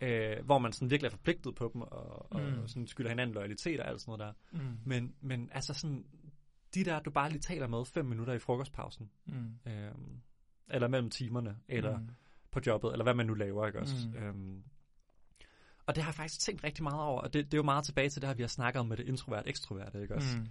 Ja. 0.00 0.36
øh, 0.36 0.44
hvor 0.44 0.58
man 0.58 0.72
sådan 0.72 0.90
virkelig 0.90 1.06
er 1.06 1.10
forpligtet 1.16 1.54
på 1.54 1.70
dem, 1.74 1.82
og, 1.82 2.32
og 2.32 2.40
Mm. 2.42 2.68
sådan 2.68 2.86
skylder 2.86 3.10
hinanden 3.10 3.34
loyalitet 3.34 3.80
og 3.80 3.88
alt 3.88 4.00
sådan 4.00 4.18
noget 4.18 4.34
der. 4.52 4.58
Mm. 4.62 4.78
Men, 4.84 5.14
men 5.20 5.48
altså 5.52 5.74
sådan, 5.74 6.04
de 6.74 6.84
der, 6.84 7.00
du 7.00 7.10
bare 7.10 7.30
lige 7.30 7.40
taler 7.40 7.66
med 7.68 7.84
fem 7.84 8.06
minutter 8.06 8.32
i 8.34 8.38
frokostpausen, 8.38 9.10
Mm. 9.26 9.70
øh, 9.72 9.90
eller 10.70 10.88
mellem 10.88 11.10
timerne, 11.10 11.56
eller 11.68 11.98
Mm. 11.98 12.08
på 12.50 12.60
jobbet, 12.66 12.92
eller 12.92 13.02
hvad 13.04 13.14
man 13.14 13.26
nu 13.26 13.34
laver, 13.34 13.66
ikke 13.66 13.80
også? 13.80 14.08
Mm. 14.08 14.16
Øhm, 14.16 14.62
og 15.86 15.94
det 15.94 16.02
har 16.02 16.10
jeg 16.10 16.14
faktisk 16.14 16.40
tænkt 16.40 16.64
rigtig 16.64 16.82
meget 16.84 17.00
over, 17.00 17.20
og 17.20 17.32
det, 17.32 17.44
det 17.44 17.54
er 17.54 17.58
jo 17.58 17.62
meget 17.62 17.84
tilbage 17.84 18.08
til 18.10 18.22
det 18.22 18.28
her, 18.28 18.34
vi 18.34 18.42
har 18.42 18.48
snakket 18.48 18.80
om 18.80 18.86
med 18.86 18.96
det 18.96 19.06
introvert-ekstrovert, 19.06 19.94
ikke 19.94 20.14
også? 20.14 20.38
Mm. 20.38 20.46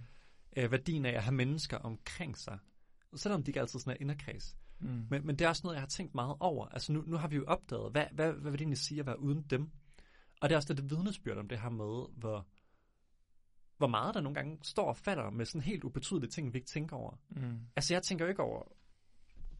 Øh, 0.56 0.70
værdien 0.70 1.06
af 1.06 1.12
at 1.12 1.22
have 1.22 1.34
mennesker 1.34 1.78
omkring 1.78 2.38
sig, 2.38 2.58
selvom 3.16 3.42
de 3.42 3.50
ikke 3.50 3.60
altid 3.60 3.78
sådan 3.80 3.92
er 3.92 3.96
inderkreds. 4.00 4.56
Mm. 4.78 5.06
Men, 5.10 5.26
men 5.26 5.36
det 5.38 5.44
er 5.44 5.48
også 5.48 5.60
noget, 5.64 5.74
jeg 5.74 5.82
har 5.82 5.88
tænkt 5.88 6.14
meget 6.14 6.36
over. 6.40 6.66
Altså 6.66 6.92
nu, 6.92 7.02
nu 7.06 7.16
har 7.16 7.28
vi 7.28 7.36
jo 7.36 7.44
opdaget, 7.46 7.92
hvad, 7.92 8.04
hvad, 8.12 8.32
hvad 8.32 8.50
vil 8.50 8.52
det 8.52 8.60
egentlig 8.60 8.78
sige 8.78 9.00
at 9.00 9.06
være 9.06 9.20
uden 9.20 9.42
dem? 9.42 9.70
Og 10.40 10.48
det 10.48 10.54
er 10.54 10.56
også 10.56 10.74
det, 10.74 10.82
det 10.82 10.90
vidnesbyrd 10.90 11.38
om 11.38 11.48
det 11.48 11.60
her 11.60 11.70
med, 11.70 12.18
hvor, 12.18 12.46
hvor 13.76 13.86
meget 13.86 14.14
der 14.14 14.20
nogle 14.20 14.34
gange 14.34 14.58
står 14.62 14.88
og 14.88 14.96
falder 14.96 15.30
med 15.30 15.44
sådan 15.44 15.60
helt 15.60 15.84
ubetydelige 15.84 16.30
ting, 16.30 16.52
vi 16.52 16.58
ikke 16.58 16.68
tænker 16.68 16.96
over. 16.96 17.18
Mm. 17.30 17.60
Altså 17.76 17.94
jeg 17.94 18.02
tænker 18.02 18.24
jo 18.24 18.28
ikke 18.28 18.42
over 18.42 18.72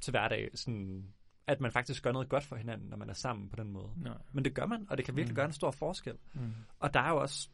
til 0.01 0.11
hverdag, 0.11 0.51
sådan, 0.55 1.05
at 1.47 1.61
man 1.61 1.73
faktisk 1.73 2.03
gør 2.03 2.13
noget 2.13 2.29
godt 2.29 2.45
for 2.45 2.57
hinanden, 2.57 2.89
når 2.89 2.97
man 2.97 3.09
er 3.11 3.15
sammen 3.15 3.49
på 3.49 3.57
den 3.57 3.73
måde. 3.73 3.91
Nej. 3.97 4.19
Men 4.33 4.45
det 4.45 4.55
gør 4.55 4.67
man, 4.67 4.87
og 4.91 4.97
det 4.97 5.05
kan 5.07 5.17
virkelig 5.17 5.33
Mm. 5.33 5.37
gøre 5.37 5.47
en 5.47 5.53
stor 5.53 5.71
forskel. 5.71 6.15
Mm. 6.35 6.53
Og 6.79 6.95
der 6.95 7.01
er 7.01 7.09
jo 7.11 7.17
også 7.21 7.49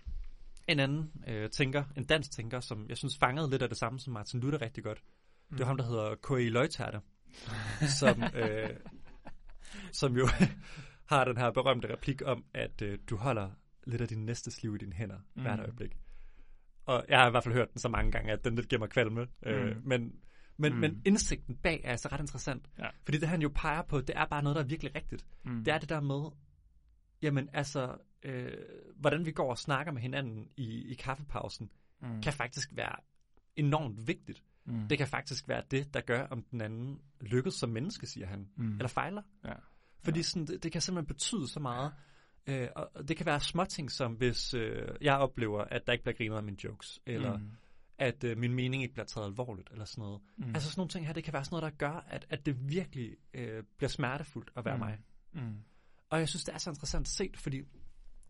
en 0.69 0.81
anden 0.81 1.13
øh, 1.29 1.51
tænker, 1.51 1.85
en 1.97 2.05
dansk 2.05 2.31
tænker, 2.31 2.61
som 2.61 2.87
jeg 2.89 2.97
synes 2.97 3.19
fangede 3.19 3.51
lidt 3.51 3.63
af 3.63 3.69
det 3.69 3.79
samme 3.79 4.01
som 4.01 4.13
Martin 4.13 4.41
Luther 4.41 4.63
rigtig 4.63 4.85
godt. 4.85 5.03
Det 5.51 5.61
er 5.61 5.65
ham, 5.65 5.77
der 5.77 5.85
hedder 5.85 6.15
K.E. 6.15 6.49
Løjtærte, 6.49 7.01
som, 8.01 8.23
øh, 8.35 8.71
som 9.93 10.17
jo 10.17 10.29
har 11.13 11.25
den 11.25 11.37
her 11.37 11.51
berømte 11.51 11.93
replik 11.93 12.23
om, 12.25 12.45
at 12.55 12.83
øh, 12.83 12.99
du 13.11 13.17
holder 13.17 13.51
lidt 13.87 14.01
af 14.03 14.09
din 14.09 14.25
næstes 14.25 14.63
liv 14.63 14.75
i 14.75 14.79
dine 14.79 14.93
hænder 14.93 15.19
mm. 15.35 15.43
hvert 15.43 15.59
Mm. 15.59 15.63
øjeblik. 15.65 15.97
Og 16.87 17.05
jeg 17.09 17.19
har 17.19 17.27
i 17.27 17.31
hvert 17.31 17.45
fald 17.45 17.55
hørt 17.55 17.73
den 17.73 17.79
så 17.81 17.89
mange 17.89 18.13
gange, 18.13 18.33
at 18.33 18.45
den 18.45 18.55
lidt 18.55 18.69
giver 18.69 18.81
mig 18.81 18.89
kvalme. 18.91 19.27
Øh, 19.47 19.77
Mm. 19.77 19.83
men, 19.85 20.13
men, 20.57 20.73
Mm. 20.73 20.79
men 20.79 21.03
indsigten 21.05 21.57
bag 21.57 21.81
er 21.85 21.91
altså 21.91 22.09
ret 22.13 22.21
interessant. 22.21 22.71
Ja. 22.79 22.87
Fordi 23.05 23.19
det 23.19 23.29
han 23.29 23.43
jo 23.43 23.51
peger 23.55 23.83
på, 23.83 24.01
det 24.01 24.17
er 24.17 24.27
bare 24.27 24.43
noget, 24.43 24.57
der 24.57 24.63
er 24.63 24.67
virkelig 24.67 24.95
rigtigt. 24.95 25.27
Mm. 25.45 25.65
Det 25.65 25.75
er 25.75 25.79
det 25.79 25.89
der 25.89 26.01
med, 26.01 26.31
jamen 27.23 27.49
altså, 27.53 27.97
øh, 28.23 28.53
hvordan 28.97 29.27
vi 29.27 29.33
går 29.33 29.51
og 29.51 29.59
snakker 29.59 29.93
med 29.93 30.03
hinanden 30.03 30.49
i, 30.57 30.91
i 30.91 30.95
kaffepausen, 30.95 31.71
mm. 32.03 32.23
kan 32.23 32.33
faktisk 32.33 32.71
være 32.77 32.97
enormt 33.57 34.07
vigtigt. 34.07 34.43
mm. 34.65 34.89
Det 34.89 34.99
kan 34.99 35.07
faktisk 35.09 35.49
være 35.49 35.63
det, 35.71 35.95
der 35.95 36.01
gør, 36.01 36.27
om 36.27 36.43
den 36.43 36.61
anden 36.61 37.01
lykkes 37.21 37.55
som 37.55 37.71
menneske, 37.71 38.07
siger 38.07 38.27
han. 38.27 38.49
mm. 38.57 38.73
Eller 38.73 38.89
fejler. 38.89 39.23
Ja. 39.45 39.53
Fordi 40.05 40.19
Ja. 40.19 40.23
sådan, 40.23 40.47
det, 40.47 40.63
det 40.63 40.73
kan 40.73 40.81
simpelthen 40.81 41.07
betyde 41.07 41.49
så 41.49 41.61
meget. 41.61 41.93
Øh, 42.47 42.69
og 42.77 43.09
det 43.09 43.17
kan 43.17 43.27
være 43.27 43.41
småting, 43.41 43.91
som 43.91 44.13
hvis 44.15 44.55
øh, 44.55 44.89
jeg 45.01 45.17
oplever, 45.17 45.65
at 45.65 45.87
der 45.87 45.93
ikke 45.93 46.03
bliver 46.05 46.17
grinet 46.17 46.37
af 46.37 46.43
mine 46.43 46.57
jokes, 46.65 47.01
eller 47.07 47.37
mm. 47.39 47.51
At 48.03 48.25
øh, 48.25 48.39
min 48.39 48.55
mening 48.55 48.83
ikke 48.83 48.95
bliver 48.95 49.07
taget 49.07 49.27
alvorligt, 49.27 49.71
eller 49.73 49.85
sådan 49.85 50.03
noget. 50.03 50.21
Mm. 50.37 50.55
Altså 50.55 50.71
sådan 50.71 50.81
nogle 50.81 50.89
ting 50.89 51.07
her, 51.07 51.13
det 51.13 51.25
kan 51.25 51.33
være 51.33 51.45
sådan 51.45 51.61
noget, 51.61 51.73
der 51.73 51.89
gør, 51.89 52.05
at, 52.09 52.27
at 52.31 52.47
det 52.47 52.69
virkelig 52.69 53.17
øh, 53.35 53.63
bliver 53.77 53.89
smertefuldt 53.89 54.51
at 54.57 54.65
være 54.65 54.77
mm. 54.77 54.81
Mig. 54.81 54.99
Mm. 55.33 55.57
Og 56.11 56.19
jeg 56.19 56.29
synes, 56.29 56.45
det 56.45 56.55
er 56.55 56.59
så 56.59 56.71
interessant 56.71 57.09
set, 57.09 57.37
fordi 57.37 57.59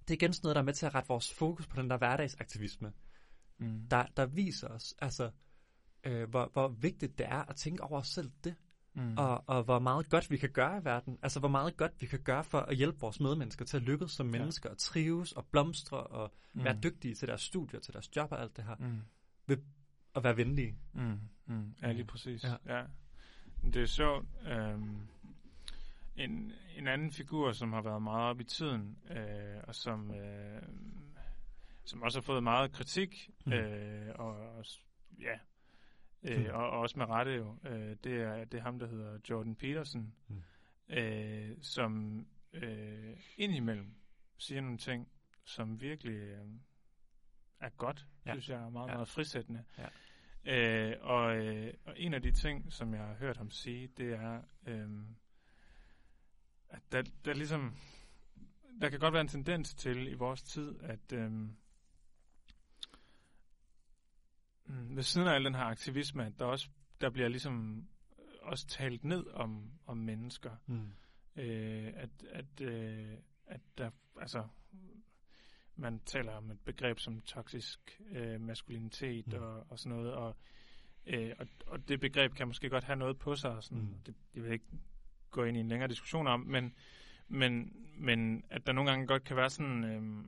det 0.09 0.11
er 0.11 0.15
igen 0.15 0.33
sådan 0.33 0.47
noget, 0.47 0.55
der 0.55 0.61
er 0.63 0.65
med 0.65 0.75
til 0.75 0.87
at 0.87 0.95
rette 0.95 1.09
vores 1.09 1.33
fokus 1.35 1.67
på 1.67 1.83
den 1.83 1.91
der 1.91 1.97
hverdagsaktivisme, 1.97 2.93
Mm. 3.59 3.89
der, 3.91 4.07
der 4.17 4.27
viser 4.27 4.69
os, 4.69 4.95
altså, 4.99 5.31
øh, 6.05 6.31
hvor, 6.31 6.51
hvor 6.53 6.69
vigtigt 6.69 7.19
det 7.19 7.27
er 7.29 7.51
at 7.51 7.57
tænke 7.57 7.83
over 7.83 8.01
os 8.01 8.09
selv 8.09 8.31
det, 8.45 8.55
mm. 8.95 9.15
og, 9.19 9.45
og 9.47 9.63
hvor 9.63 9.79
meget 9.79 10.09
godt 10.09 10.31
vi 10.31 10.37
kan 10.37 10.51
gøre 10.51 10.79
i 10.79 10.85
verden. 10.85 11.19
Altså, 11.23 11.39
hvor 11.41 11.49
meget 11.49 11.77
godt 11.77 11.93
vi 12.01 12.07
kan 12.07 12.19
gøre 12.19 12.45
for 12.45 12.59
at 12.59 12.77
hjælpe 12.77 13.01
vores 13.01 13.21
medmennesker 13.21 13.65
til 13.65 13.77
at 13.77 13.83
lykkes 13.83 14.11
som 14.13 14.27
mennesker, 14.27 14.71
og 14.71 14.79
trives 14.79 15.33
og 15.33 15.47
blomstre, 15.47 15.99
og 15.99 16.33
mm. 16.53 16.65
være 16.65 16.79
dygtige 16.83 17.15
til 17.15 17.29
deres 17.29 17.41
studier, 17.41 17.81
til 17.81 17.93
deres 17.93 18.17
job 18.17 18.33
og 18.33 18.41
alt 18.41 18.57
det 18.57 18.65
her, 18.65 18.77
Mm. 18.79 19.01
Og 20.15 20.25
være 20.25 20.37
venlige. 20.37 20.77
Mm. 20.93 21.19
Mm. 21.47 21.75
Ja, 21.83 21.93
lige 21.93 22.05
præcis. 22.05 22.45
Ja. 22.45 22.77
Ja. 22.79 22.85
Det 23.65 23.77
er 23.83 23.87
sjovt. 23.87 24.27
Øhm, 24.47 24.97
en, 26.17 26.53
en 26.77 26.87
anden 26.89 27.11
figur, 27.11 27.53
som 27.53 27.73
har 27.73 27.83
været 27.83 28.03
meget 28.03 28.31
op 28.31 28.41
i 28.41 28.45
tiden, 28.45 28.99
øh, 29.11 29.61
og 29.69 29.75
som, 29.75 30.11
øh, 30.15 30.63
som 31.85 32.03
også 32.03 32.19
har 32.19 32.23
fået 32.23 32.43
meget 32.43 32.73
kritik, 32.73 33.31
Mm. 33.47 33.53
øh, 33.53 34.15
og, 34.15 34.37
og 34.37 34.65
ja, 35.21 35.39
øh, 36.23 36.39
Mm. 36.41 36.47
og, 36.47 36.71
og 36.71 36.79
også 36.81 36.99
med 36.99 37.07
rette 37.07 37.33
jo, 37.33 37.57
øh, 37.65 37.97
det, 38.05 38.21
er, 38.23 38.45
det 38.45 38.59
er 38.59 38.63
ham, 38.63 38.79
der 38.79 38.87
hedder 38.87 39.19
Jordan 39.31 39.55
Peterson, 39.57 40.15
Mm. 40.29 40.43
øh, 40.89 41.57
som 41.63 42.27
øh, 42.53 43.17
indimellem 43.37 43.95
siger 44.39 44.61
nogle 44.61 44.79
ting, 44.79 45.09
som 45.45 45.81
virkelig 45.81 46.15
øh, 46.17 46.47
er 47.61 47.69
godt, 47.69 48.07
Ja. 48.27 48.33
synes 48.33 48.49
jeg, 48.49 48.63
er 48.63 48.69
meget, 48.71 48.89
Ja. 48.89 48.95
meget 48.95 49.09
frisættende. 49.09 49.65
Ja. 49.79 49.89
Øh, 50.45 50.97
og, 51.01 51.37
øh, 51.37 51.75
og 51.85 51.95
en 52.01 52.15
af 52.15 52.23
de 52.23 52.31
ting, 52.31 52.73
som 52.73 52.95
jeg 52.95 53.03
har 53.07 53.15
hørt 53.15 53.37
ham 53.37 53.51
sige, 53.51 53.87
det 53.97 54.13
er, 54.13 54.43
øh, 54.67 54.89
at 56.69 56.83
der, 56.93 57.03
der 57.25 57.35
ligesom, 57.35 57.77
der 58.81 58.89
kan 58.89 58.99
godt 59.01 59.13
være 59.13 59.21
en 59.21 59.29
tendens 59.29 59.75
til 59.75 60.09
i 60.09 60.15
vores 60.15 60.43
tid, 60.43 60.81
at 60.83 61.13
øh, 61.13 61.49
ved 64.67 65.03
siden 65.03 65.29
af 65.29 65.33
al 65.35 65.45
den 65.45 65.55
her 65.55 65.63
aktivisme, 65.65 66.27
at 66.27 66.39
der 66.39 66.45
også 66.45 66.69
der 67.01 67.11
bliver 67.11 67.29
ligesom 67.29 67.87
også 68.43 68.67
talt 68.67 69.05
ned 69.05 69.27
om, 69.27 69.71
om 69.87 69.97
mennesker. 69.97 70.57
Mm. 70.67 70.93
Øh, 71.37 71.93
at, 71.97 72.11
at, 72.31 72.61
øh, 72.61 73.13
at 73.47 73.61
der, 73.79 73.91
altså, 74.21 74.49
man 75.77 76.01
taler 76.07 76.33
om 76.33 76.51
et 76.51 76.61
begreb 76.61 76.99
som 76.99 77.21
toksisk 77.21 78.01
øh, 78.11 78.41
maskulinitet 78.41 79.27
mm. 79.27 79.43
og, 79.43 79.67
og 79.71 79.79
sådan 79.79 79.99
noget, 79.99 80.15
og, 80.15 80.37
øh, 81.07 81.33
og, 81.39 81.47
og 81.67 81.89
det 81.89 82.01
begreb 82.01 82.35
kan 82.35 82.47
måske 82.47 82.71
godt 82.71 82.85
have 82.85 82.97
noget 82.97 83.19
på 83.19 83.35
sig, 83.35 83.51
og 83.51 83.65
sådan, 83.65 83.79
mm. 83.79 83.95
det, 84.07 84.15
det 84.35 84.43
vil 84.43 84.45
jeg 84.45 84.53
ikke 84.53 84.79
gå 85.31 85.45
ind 85.45 85.57
i 85.57 85.61
en 85.61 85.69
længere 85.69 85.89
diskussion 85.89 86.27
om, 86.27 86.41
men, 86.41 86.75
men, 87.29 87.77
men 87.99 88.45
at 88.51 88.67
der 88.67 88.73
nogle 88.73 88.91
gange 88.91 89.07
godt 89.07 89.25
kan 89.25 89.37
være 89.37 89.51
sådan, 89.51 89.85
øh, 89.85 90.25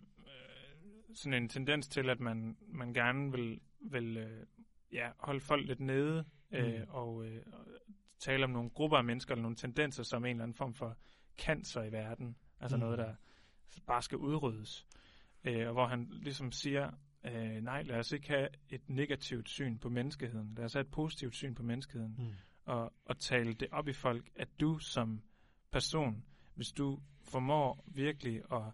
sådan 1.15 1.43
en 1.43 1.49
tendens 1.49 1.89
til, 1.89 2.11
at 2.11 2.21
man, 2.21 2.57
man 2.69 2.95
gerne 2.95 3.33
vil, 3.33 3.61
vil 3.81 4.17
øh, 4.17 4.47
ja, 4.93 5.11
holde 5.19 5.41
folk 5.41 5.67
lidt 5.67 5.81
nede, 5.81 6.25
øh, 6.51 6.81
mm. 6.81 6.89
og, 6.89 7.27
øh, 7.27 7.43
og 7.53 7.67
tale 8.19 8.45
om 8.45 8.51
nogle 8.51 8.71
grupper 8.71 8.97
af 8.97 9.05
mennesker, 9.05 9.35
eller 9.35 9.43
nogle 9.43 9.57
tendenser, 9.57 10.03
som 10.03 10.25
en 10.25 10.31
eller 10.31 10.43
anden 10.43 10.55
form 10.55 10.75
for 10.75 10.97
cancer 11.39 11.83
i 11.83 11.93
verden, 11.93 12.37
altså 12.61 12.77
mm. 12.77 12.81
noget, 12.81 12.99
der 12.99 13.15
bare 13.87 14.03
skal 14.03 14.19
udryddes 14.19 14.87
øh, 15.45 15.67
og 15.67 15.73
hvor 15.73 15.87
han 15.87 16.09
ligesom 16.11 16.53
siger, 16.53 16.91
øh, 17.25 17.61
nej, 17.63 17.83
lad 17.83 17.99
os 17.99 18.13
ikke 18.13 18.29
have 18.29 18.49
et 18.71 18.89
negativt 18.89 19.49
syn 19.49 19.79
på 19.79 19.89
menneskeheden. 19.89 20.55
Lad 20.55 20.65
os 20.65 20.73
have 20.73 20.81
et 20.81 20.91
positivt 20.91 21.35
syn 21.35 21.55
på 21.55 21.63
menneskeheden. 21.63 22.15
Mm. 22.19 22.33
Og, 22.65 22.93
og 23.05 23.19
tale 23.19 23.55
det 23.55 23.69
op 23.73 23.89
i 23.89 23.93
folk, 23.93 24.31
at 24.37 24.49
du 24.61 24.79
som 24.79 25.23
person, 25.71 26.25
hvis 26.55 26.73
du 26.73 27.01
formår 27.23 27.85
virkelig 27.87 28.43
at 28.53 28.73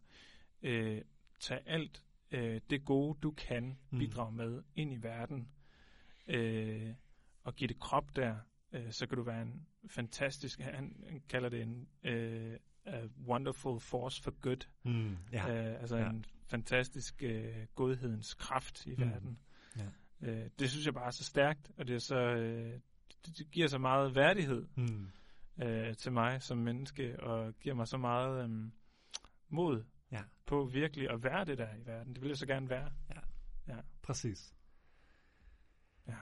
øh, 0.63 1.03
tage 1.41 1.69
alt 1.69 2.05
øh, 2.31 2.61
det 2.71 2.85
gode, 2.85 3.19
du 3.23 3.31
kan 3.31 3.79
mm. 3.91 3.99
bidrage 3.99 4.33
med 4.33 4.63
ind 4.77 4.93
i 4.93 4.97
verden, 4.97 5.49
øh, 6.27 6.95
og 7.43 7.57
give 7.57 7.69
det 7.69 7.79
krop 7.79 8.17
der, 8.17 8.37
øh, 8.73 8.91
så 8.93 9.07
kan 9.07 9.19
du 9.19 9.23
være 9.23 9.43
en 9.43 9.67
fantastisk, 9.87 10.61
han, 10.61 11.05
han 11.09 11.23
kalder 11.29 11.49
det 11.49 11.63
en 11.63 11.89
øh, 12.05 12.59
a 12.87 13.01
wonderful 13.27 13.81
force 13.81 14.23
for 14.23 14.31
good. 14.31 14.67
Mm, 14.85 15.17
ja. 15.33 15.71
øh, 15.73 15.81
altså 15.81 15.97
ja. 15.97 16.11
en 16.11 16.25
fantastisk 16.47 17.23
øh, 17.23 17.67
godhedens 17.75 18.35
kraft 18.35 18.87
i 18.87 18.95
mm. 18.95 19.01
verden. 19.01 19.39
Ja. 19.77 19.87
Øh, 20.23 20.51
det 20.59 20.71
synes 20.71 20.87
jeg 20.87 20.95
bare 20.95 21.07
er 21.07 21.11
så 21.11 21.25
stærkt, 21.25 21.71
og 21.79 21.89
det, 21.89 21.95
er 21.95 21.99
så, 21.99 22.17
øh, 22.17 22.81
det, 23.27 23.39
det 23.39 23.51
giver 23.51 23.69
så 23.69 23.79
meget 23.79 24.15
værdighed 24.15 24.67
mm. 24.77 25.11
øh, 25.63 25.97
til 25.97 26.13
mig 26.13 26.43
som 26.43 26.59
menneske, 26.59 27.21
og 27.21 27.55
giver 27.61 27.75
mig 27.75 27.89
så 27.89 27.97
meget 27.97 28.45
øh, 28.45 28.71
mod 29.49 29.85
ja. 30.13 30.23
på 30.47 30.65
virkelig 30.65 31.11
at 31.11 31.25
være 31.25 31.45
det 31.45 31.59
der 31.59 31.75
i 31.75 31.87
verden. 31.87 32.15
Det 32.15 32.23
vil 32.23 32.29
jeg 32.29 32.39
så 32.39 32.47
gerne 32.47 32.71
være. 32.71 32.91
Ja, 33.11 33.21
ja. 33.75 33.81
præcis. 34.03 34.55
Ja. 36.09 36.17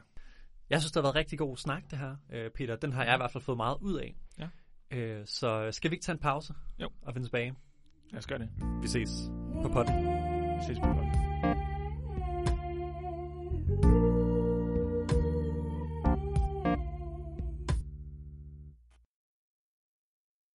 Jeg 0.71 0.81
synes, 0.81 0.93
det 0.93 0.97
har 0.97 1.03
været 1.03 1.15
rigtig 1.15 1.39
god 1.39 1.57
snak, 1.57 1.91
det 1.91 1.99
her, 1.99 2.17
Peter. 2.55 2.77
Den 2.77 2.93
har 2.93 3.05
jeg 3.05 3.15
i 3.15 3.17
hvert 3.17 3.31
fald 3.31 3.45
fået 3.45 3.57
meget 3.57 3.79
ud 3.81 3.99
af. 3.99 4.17
Øh, 4.91 5.27
så 5.27 5.69
skal 5.73 5.91
vi 5.91 5.95
ikke 5.95 6.05
tage 6.05 6.15
en 6.15 6.21
pause? 6.21 6.55
Jo. 6.79 6.89
Og 7.03 7.15
vende 7.15 7.27
tilbage? 7.27 7.55
Lad 8.11 8.19
os 8.19 8.27
gøre 8.27 8.39
det. 8.39 8.49
Vi 8.83 8.89
ses 8.89 9.11
på 9.63 9.69
potten. 9.69 10.07
Vi 10.59 10.65
ses 10.67 10.79
på 10.79 10.87
potten. 10.87 11.58